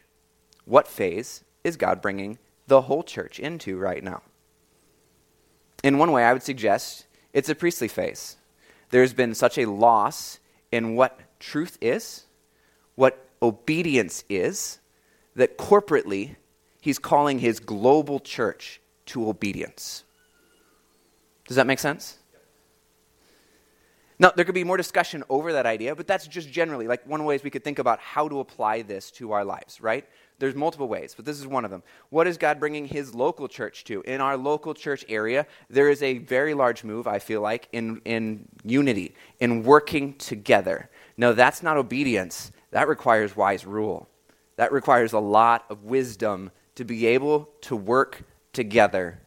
What 0.65 0.87
phase 0.87 1.43
is 1.63 1.77
God 1.77 2.01
bringing 2.01 2.39
the 2.65 2.81
whole 2.81 3.03
church 3.03 3.39
into 3.39 3.77
right 3.77 4.03
now? 4.03 4.23
In 5.83 5.99
one 5.99 6.11
way, 6.11 6.23
I 6.23 6.33
would 6.33 6.41
suggest 6.41 7.05
it's 7.31 7.49
a 7.49 7.55
priestly 7.55 7.87
phase. 7.87 8.37
There's 8.89 9.13
been 9.13 9.35
such 9.35 9.59
a 9.59 9.69
loss 9.69 10.39
in 10.71 10.95
what 10.95 11.19
truth 11.39 11.77
is, 11.79 12.25
what 12.95 13.23
obedience 13.41 14.23
is, 14.29 14.79
that 15.35 15.57
corporately, 15.57 16.37
he's 16.81 16.97
calling 16.97 17.37
his 17.37 17.59
global 17.59 18.19
church 18.19 18.81
to 19.07 19.29
obedience. 19.29 20.03
Does 21.47 21.57
that 21.57 21.67
make 21.67 21.79
sense? 21.79 22.17
Now, 24.23 24.31
there 24.33 24.45
could 24.45 24.55
be 24.55 24.63
more 24.63 24.77
discussion 24.77 25.21
over 25.29 25.51
that 25.51 25.65
idea, 25.65 25.97
but 25.97 26.07
that's 26.07 26.27
just 26.27 26.49
generally 26.49 26.87
like 26.87 27.05
one 27.05 27.19
of 27.19 27.25
the 27.25 27.27
ways 27.27 27.43
we 27.43 27.49
could 27.49 27.65
think 27.65 27.77
about 27.77 27.99
how 27.99 28.29
to 28.29 28.39
apply 28.39 28.81
this 28.81 29.11
to 29.11 29.33
our 29.33 29.43
lives, 29.43 29.81
right? 29.81 30.07
There's 30.39 30.55
multiple 30.55 30.87
ways, 30.87 31.13
but 31.13 31.25
this 31.25 31.37
is 31.37 31.45
one 31.45 31.65
of 31.65 31.71
them. 31.71 31.83
What 32.09 32.25
is 32.25 32.37
God 32.37 32.57
bringing 32.57 32.85
his 32.85 33.13
local 33.13 33.49
church 33.49 33.83
to? 33.83 34.01
In 34.03 34.21
our 34.21 34.37
local 34.37 34.73
church 34.73 35.03
area, 35.09 35.45
there 35.69 35.89
is 35.89 36.01
a 36.01 36.19
very 36.19 36.53
large 36.53 36.85
move, 36.85 37.05
I 37.05 37.19
feel 37.19 37.41
like, 37.41 37.67
in, 37.73 38.01
in 38.05 38.47
unity, 38.63 39.13
in 39.41 39.61
working 39.61 40.13
together. 40.13 40.89
No, 41.17 41.33
that's 41.33 41.61
not 41.61 41.75
obedience. 41.75 42.53
That 42.71 42.87
requires 42.87 43.35
wise 43.35 43.65
rule. 43.65 44.07
That 44.55 44.71
requires 44.71 45.11
a 45.11 45.19
lot 45.19 45.65
of 45.69 45.83
wisdom 45.83 46.49
to 46.75 46.85
be 46.85 47.07
able 47.07 47.49
to 47.63 47.75
work 47.75 48.23
together, 48.53 49.19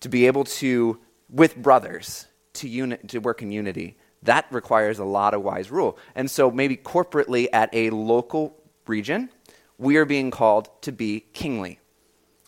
to 0.00 0.08
be 0.08 0.26
able 0.26 0.44
to, 0.44 0.98
with 1.28 1.54
brothers, 1.54 2.28
to, 2.54 2.68
uni- 2.68 2.98
to 3.08 3.18
work 3.18 3.42
in 3.42 3.52
unity. 3.52 3.96
That 4.22 4.46
requires 4.50 4.98
a 4.98 5.04
lot 5.04 5.34
of 5.34 5.42
wise 5.42 5.70
rule. 5.70 5.98
And 6.14 6.30
so, 6.30 6.50
maybe 6.50 6.76
corporately 6.76 7.48
at 7.52 7.70
a 7.72 7.90
local 7.90 8.56
region, 8.86 9.30
we 9.78 9.96
are 9.96 10.04
being 10.04 10.30
called 10.30 10.68
to 10.82 10.92
be 10.92 11.20
kingly. 11.32 11.78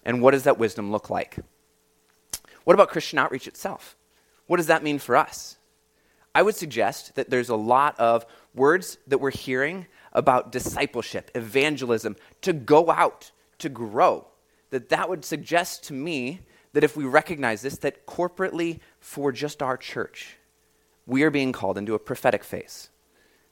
And 0.04 0.20
what 0.20 0.32
does 0.32 0.42
that 0.44 0.58
wisdom 0.58 0.90
look 0.90 1.08
like? 1.08 1.38
What 2.64 2.74
about 2.74 2.88
Christian 2.90 3.18
outreach 3.18 3.48
itself? 3.48 3.96
What 4.46 4.58
does 4.58 4.66
that 4.66 4.82
mean 4.82 4.98
for 4.98 5.16
us? 5.16 5.56
I 6.34 6.42
would 6.42 6.54
suggest 6.54 7.14
that 7.14 7.30
there's 7.30 7.48
a 7.48 7.56
lot 7.56 7.98
of 7.98 8.26
words 8.54 8.98
that 9.06 9.18
we're 9.18 9.30
hearing 9.30 9.86
about 10.12 10.52
discipleship, 10.52 11.30
evangelism, 11.34 12.16
to 12.42 12.52
go 12.52 12.90
out, 12.90 13.30
to 13.58 13.68
grow. 13.68 14.26
That 14.70 14.88
that 14.90 15.08
would 15.08 15.24
suggest 15.24 15.84
to 15.84 15.94
me 15.94 16.40
that 16.72 16.84
if 16.84 16.96
we 16.96 17.04
recognize 17.04 17.62
this, 17.62 17.78
that 17.78 18.06
corporately 18.06 18.80
for 19.00 19.32
just 19.32 19.62
our 19.62 19.76
church, 19.76 20.36
we 21.06 21.22
are 21.22 21.30
being 21.30 21.52
called 21.52 21.78
into 21.78 21.94
a 21.94 21.98
prophetic 21.98 22.44
phase. 22.44 22.88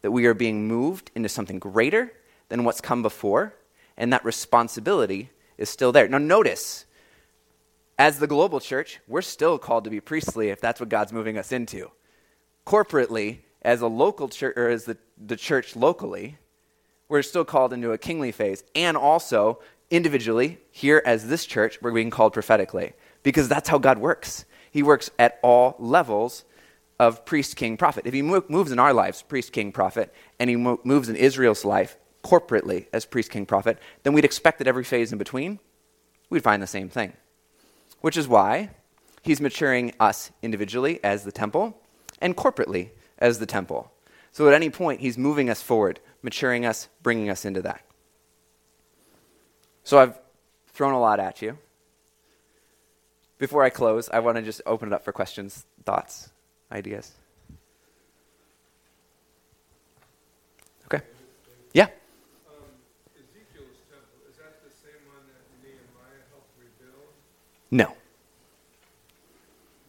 That 0.02 0.12
we 0.12 0.26
are 0.26 0.34
being 0.34 0.66
moved 0.66 1.10
into 1.14 1.28
something 1.28 1.58
greater 1.58 2.12
than 2.48 2.64
what's 2.64 2.80
come 2.80 3.02
before, 3.02 3.54
and 3.96 4.12
that 4.12 4.24
responsibility 4.24 5.30
is 5.58 5.68
still 5.68 5.92
there. 5.92 6.08
Now, 6.08 6.18
notice, 6.18 6.86
as 7.98 8.18
the 8.18 8.26
global 8.26 8.60
church, 8.60 9.00
we're 9.06 9.20
still 9.20 9.58
called 9.58 9.84
to 9.84 9.90
be 9.90 10.00
priestly 10.00 10.48
if 10.48 10.60
that's 10.60 10.80
what 10.80 10.88
God's 10.88 11.12
moving 11.12 11.36
us 11.36 11.52
into. 11.52 11.90
Corporately, 12.66 13.40
as 13.62 13.82
a 13.82 13.86
local 13.86 14.28
church, 14.28 14.56
or 14.56 14.68
as 14.68 14.86
the, 14.86 14.96
the 15.18 15.36
church 15.36 15.76
locally, 15.76 16.38
we're 17.08 17.22
still 17.22 17.44
called 17.44 17.74
into 17.74 17.92
a 17.92 17.98
kingly 17.98 18.32
phase. 18.32 18.64
And 18.74 18.96
also, 18.96 19.58
individually, 19.90 20.58
here 20.70 21.02
as 21.04 21.28
this 21.28 21.44
church, 21.44 21.82
we're 21.82 21.92
being 21.92 22.10
called 22.10 22.32
prophetically. 22.32 22.94
Because 23.22 23.48
that's 23.48 23.68
how 23.68 23.78
God 23.78 23.98
works. 23.98 24.44
He 24.70 24.82
works 24.82 25.10
at 25.18 25.38
all 25.42 25.76
levels 25.78 26.44
of 26.98 27.24
priest, 27.24 27.56
king, 27.56 27.76
prophet. 27.76 28.06
If 28.06 28.14
he 28.14 28.22
moves 28.22 28.72
in 28.72 28.78
our 28.78 28.92
lives, 28.92 29.22
priest, 29.22 29.52
king, 29.52 29.72
prophet, 29.72 30.12
and 30.38 30.50
he 30.50 30.56
moves 30.56 31.08
in 31.08 31.16
Israel's 31.16 31.64
life, 31.64 31.96
corporately 32.22 32.86
as 32.92 33.06
priest, 33.06 33.30
king, 33.30 33.46
prophet, 33.46 33.78
then 34.02 34.12
we'd 34.12 34.24
expect 34.24 34.58
that 34.58 34.68
every 34.68 34.84
phase 34.84 35.10
in 35.10 35.18
between, 35.18 35.58
we'd 36.28 36.42
find 36.42 36.62
the 36.62 36.66
same 36.66 36.88
thing. 36.88 37.14
Which 38.02 38.16
is 38.16 38.28
why 38.28 38.70
he's 39.22 39.40
maturing 39.40 39.92
us 39.98 40.30
individually 40.42 41.00
as 41.02 41.24
the 41.24 41.32
temple 41.32 41.80
and 42.20 42.36
corporately 42.36 42.90
as 43.18 43.38
the 43.38 43.46
temple. 43.46 43.90
So 44.32 44.46
at 44.48 44.54
any 44.54 44.70
point, 44.70 45.00
he's 45.00 45.18
moving 45.18 45.50
us 45.50 45.62
forward, 45.62 46.00
maturing 46.22 46.64
us, 46.64 46.88
bringing 47.02 47.30
us 47.30 47.44
into 47.44 47.62
that. 47.62 47.82
So 49.82 49.98
I've 49.98 50.18
thrown 50.68 50.92
a 50.92 51.00
lot 51.00 51.18
at 51.18 51.42
you. 51.42 51.58
Before 53.40 53.64
I 53.64 53.70
close, 53.70 54.10
I 54.10 54.18
want 54.18 54.36
to 54.36 54.42
just 54.42 54.60
open 54.66 54.88
it 54.88 54.92
up 54.92 55.02
for 55.02 55.12
questions, 55.12 55.64
thoughts, 55.86 56.28
ideas. 56.70 57.12
Okay. 60.84 61.00
Yeah. 61.72 61.84
Um 61.84 62.68
Ezekiel's 63.16 63.80
temple, 63.88 64.20
is 64.28 64.36
that 64.36 64.60
the 64.60 64.68
same 64.68 65.00
one 65.08 65.24
that 65.32 65.40
Nehemiah 65.64 66.20
helped 66.28 66.52
rebuild? 66.60 67.16
No. 67.70 67.96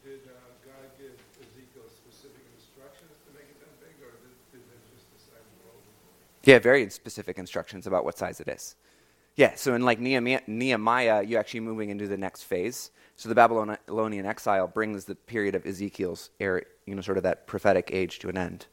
Did 0.07 0.23
uh, 0.31 0.39
God 0.63 0.87
give 0.95 1.19
Ezekiel 1.43 1.91
specific 1.91 2.47
instructions 2.55 3.19
to 3.27 3.35
make 3.35 3.51
it 3.51 3.59
that 3.59 3.75
big, 3.83 3.99
or 3.99 4.15
did, 4.23 4.31
did 4.55 4.63
they 4.63 4.79
just 4.95 5.11
decide 5.11 5.43
to 5.43 5.55
roll 5.67 5.75
Yeah, 6.47 6.59
very 6.59 6.89
specific 6.89 7.37
instructions 7.37 7.85
about 7.85 8.05
what 8.05 8.17
size 8.17 8.39
it 8.39 8.47
is. 8.47 8.79
Yeah, 9.35 9.55
so 9.55 9.73
in 9.73 9.83
like 9.83 9.99
Nehemiah, 9.99 10.41
Nehemiah, 10.47 11.23
you're 11.23 11.39
actually 11.39 11.61
moving 11.61 11.89
into 11.89 12.07
the 12.07 12.17
next 12.17 12.43
phase. 12.43 12.91
So 13.15 13.29
the 13.29 13.35
Babylonian 13.35 14.25
exile 14.25 14.67
brings 14.67 15.05
the 15.05 15.15
period 15.15 15.55
of 15.55 15.65
Ezekiel's 15.65 16.31
era, 16.39 16.63
you 16.85 16.95
know, 16.95 17.01
sort 17.01 17.17
of 17.17 17.23
that 17.23 17.47
prophetic 17.47 17.89
age 17.93 18.19
to 18.19 18.29
an 18.29 18.37
end. 18.37 18.65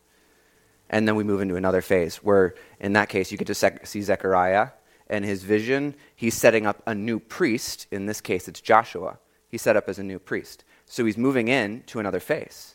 And 0.91 1.07
then 1.07 1.17
we 1.17 1.25
move 1.25 1.43
into 1.43 1.57
another 1.57 1.83
phase 1.83 2.17
where, 2.17 2.55
in 2.81 2.95
that 2.95 3.09
case, 3.09 3.31
you 3.31 3.39
get 3.39 3.47
to 3.49 3.81
see 3.85 4.03
Zechariah 4.03 4.71
and 5.07 5.25
his 5.25 5.43
vision, 5.43 5.95
he's 6.17 6.35
setting 6.35 6.67
up 6.67 6.83
a 6.87 6.95
new 6.95 7.19
priest. 7.21 7.87
In 7.91 8.07
this 8.07 8.21
case, 8.21 8.49
it's 8.49 8.61
Joshua. 8.61 9.19
He's 9.49 9.63
set 9.63 9.77
up 9.77 9.89
as 9.89 9.99
a 9.99 10.03
new 10.03 10.19
priest. 10.19 10.65
So 10.87 11.05
he's 11.05 11.19
moving 11.19 11.49
in 11.49 11.83
to 11.87 12.01
another 12.01 12.21
phase. 12.21 12.75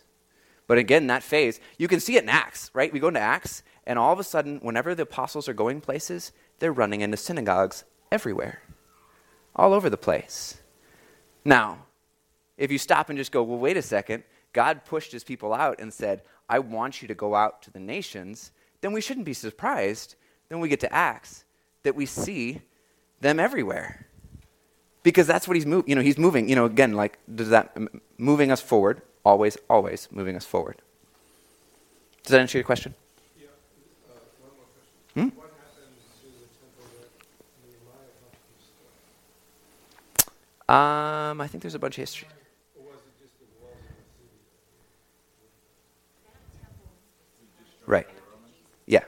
But 0.67 0.77
again, 0.77 1.07
that 1.07 1.23
phase, 1.23 1.59
you 1.77 1.87
can 1.87 1.99
see 1.99 2.15
it 2.15 2.23
in 2.23 2.29
Acts, 2.29 2.71
right? 2.73 2.93
We 2.93 2.99
go 2.99 3.09
into 3.09 3.19
Acts, 3.19 3.63
and 3.85 3.99
all 3.99 4.13
of 4.13 4.19
a 4.19 4.23
sudden, 4.23 4.59
whenever 4.61 4.95
the 4.95 5.03
apostles 5.03 5.49
are 5.49 5.53
going 5.53 5.81
places, 5.81 6.31
they're 6.59 6.71
running 6.73 7.01
into 7.01 7.17
synagogues 7.17 7.83
everywhere, 8.11 8.61
all 9.55 9.73
over 9.73 9.89
the 9.89 9.97
place. 9.97 10.57
Now, 11.43 11.85
if 12.57 12.71
you 12.71 12.77
stop 12.77 13.09
and 13.09 13.17
just 13.17 13.31
go, 13.31 13.43
well, 13.43 13.59
wait 13.59 13.77
a 13.77 13.81
second, 13.81 14.23
God 14.53 14.85
pushed 14.85 15.11
his 15.11 15.23
people 15.23 15.53
out 15.53 15.79
and 15.79 15.91
said, 15.91 16.21
I 16.47 16.59
want 16.59 17.01
you 17.01 17.07
to 17.07 17.15
go 17.15 17.35
out 17.35 17.61
to 17.63 17.71
the 17.71 17.79
nations, 17.79 18.51
then 18.81 18.93
we 18.93 19.01
shouldn't 19.01 19.25
be 19.25 19.33
surprised. 19.33 20.15
Then 20.49 20.59
we 20.59 20.69
get 20.69 20.79
to 20.81 20.93
Acts 20.93 21.45
that 21.83 21.95
we 21.95 22.05
see 22.05 22.61
them 23.21 23.39
everywhere. 23.39 24.05
Because 25.01 25.25
that's 25.27 25.47
what 25.47 25.55
he's 25.55 25.65
moving, 25.65 25.89
you 25.89 25.95
know, 25.95 26.01
he's 26.01 26.17
moving, 26.17 26.47
you 26.47 26.55
know, 26.55 26.65
again, 26.65 26.93
like, 26.93 27.17
does 27.33 27.49
that, 27.49 27.75
moving 28.17 28.51
us 28.51 28.61
forward, 28.61 29.01
always, 29.25 29.57
always 29.69 30.07
moving 30.11 30.35
us 30.35 30.45
forward. 30.45 30.81
Does 32.23 32.31
that 32.31 32.39
answer 32.39 32.57
your 32.57 32.63
question? 32.63 32.93
Yeah. 33.37 33.47
Uh, 34.07 34.13
one 34.39 34.51
more 34.55 34.67
question. 34.71 35.29
Hmm? 35.29 35.37
What 35.37 35.51
happened 35.59 35.91
to 36.21 36.27
the 36.27 36.47
temple 36.55 36.87
that 37.01 37.11
Nehemiah 37.67 38.15
helped 38.23 38.39
restore? 38.55 38.95
Um, 40.69 41.41
I 41.41 41.47
think 41.47 41.61
there's 41.61 41.75
a 41.75 41.79
bunch 41.79 41.97
of 41.97 42.01
history. 42.01 42.27
Right 47.85 48.07
Yeah. 48.85 49.03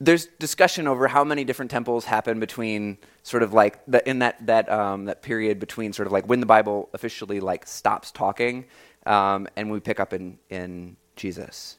there's 0.00 0.26
discussion 0.38 0.86
over 0.86 1.08
how 1.08 1.24
many 1.24 1.44
different 1.44 1.70
temples 1.70 2.06
happen 2.06 2.40
between 2.40 2.96
sort 3.22 3.42
of 3.42 3.52
like 3.52 3.84
the, 3.86 4.06
in 4.08 4.20
that 4.20 4.46
that 4.46 4.70
um, 4.70 5.04
that 5.06 5.22
period 5.22 5.58
between 5.58 5.92
sort 5.92 6.06
of 6.06 6.12
like 6.12 6.26
when 6.26 6.40
the 6.40 6.46
Bible 6.46 6.88
officially 6.94 7.40
like 7.40 7.66
stops 7.66 8.10
talking 8.12 8.64
um, 9.04 9.46
and 9.56 9.70
we 9.70 9.80
pick 9.80 10.00
up 10.00 10.12
in 10.12 10.38
in 10.48 10.96
Jesus. 11.16 11.76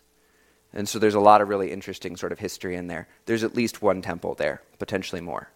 And 0.73 0.87
so 0.87 0.99
there's 0.99 1.15
a 1.15 1.19
lot 1.19 1.41
of 1.41 1.49
really 1.49 1.71
interesting 1.71 2.17
sort 2.17 2.31
of 2.31 2.39
history 2.39 2.75
in 2.75 2.87
there. 2.87 3.07
There's 3.25 3.43
at 3.43 3.55
least 3.55 3.81
one 3.81 4.01
temple 4.01 4.35
there, 4.35 4.61
potentially 4.77 5.21
more. 5.21 5.49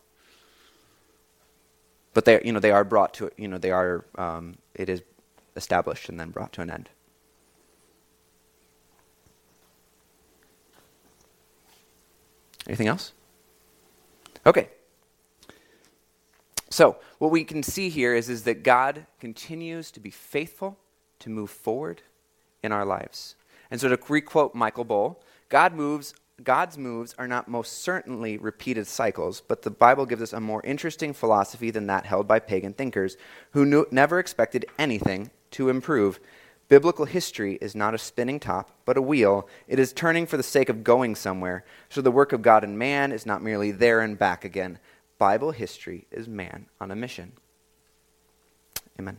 But 2.14 2.26
they 2.26 2.42
you 2.44 2.52
know 2.52 2.60
they 2.60 2.72
are 2.72 2.84
brought 2.84 3.14
to 3.16 3.32
you 3.38 3.48
know 3.48 3.58
they 3.58 3.72
are 3.72 4.06
um, 4.16 4.56
it 4.76 4.90
is 4.90 5.02
established 5.56 6.10
and 6.10 6.20
then 6.20 6.30
brought 6.30 6.54
to 6.54 6.62
an 6.62 6.70
end. 6.70 6.90
Anything 12.68 12.88
else? 12.88 13.14
Okay. 14.46 14.70
So, 16.70 16.98
what 17.20 17.32
we 17.32 17.44
can 17.44 17.64
see 17.64 17.90
here 17.90 18.16
is, 18.16 18.30
is 18.30 18.44
that 18.44 18.64
God 18.64 19.06
continues 19.20 19.92
to 19.92 20.00
be 20.00 20.10
faithful 20.10 20.78
to 21.20 21.30
move 21.30 21.50
forward 21.50 22.02
in 22.64 22.72
our 22.72 22.86
lives. 22.86 23.36
And 23.70 23.82
so, 23.82 23.90
to 23.90 24.00
requote 24.08 24.56
Michael 24.56 24.86
Bull, 24.86 25.22
God 25.50 25.74
moves, 25.74 26.14
God's 26.44 26.78
moves 26.78 27.14
are 27.18 27.28
not 27.28 27.48
most 27.48 27.82
certainly 27.84 28.38
repeated 28.38 28.88
cycles, 28.88 29.42
but 29.48 29.62
the 29.62 29.70
Bible 29.70 30.06
gives 30.06 30.22
us 30.22 30.34
a 30.34 30.40
more 30.40 30.64
interesting 30.64 31.14
philosophy 31.14 31.72
than 31.72 31.88
that 31.88 32.06
held 32.06 32.28
by 32.28 32.40
pagan 32.40 32.74
thinkers 32.74 33.18
who 33.52 33.66
knew, 33.66 33.86
never 33.92 34.20
expected 34.20 34.66
anything 34.80 35.30
to 35.52 35.70
improve 35.70 36.20
Biblical 36.72 37.04
history 37.04 37.58
is 37.60 37.76
not 37.76 37.94
a 37.94 37.98
spinning 37.98 38.40
top, 38.40 38.72
but 38.86 38.96
a 38.96 39.02
wheel. 39.02 39.50
It 39.68 39.78
is 39.78 39.92
turning 39.92 40.26
for 40.26 40.38
the 40.38 40.42
sake 40.42 40.70
of 40.70 40.86
going 40.86 41.16
somewhere. 41.16 41.66
So 41.90 42.00
the 42.02 42.12
work 42.12 42.32
of 42.32 42.42
God 42.42 42.64
and 42.64 42.80
man 42.80 43.12
is 43.12 43.26
not 43.26 43.44
merely 43.44 43.72
there 43.72 44.00
and 44.00 44.18
back 44.18 44.46
again. 44.46 44.80
Bible 45.18 45.52
history 45.52 46.08
is 46.12 46.30
man 46.30 46.68
on 46.80 46.90
a 46.90 46.96
mission. 46.96 47.34
Amen. 48.98 49.18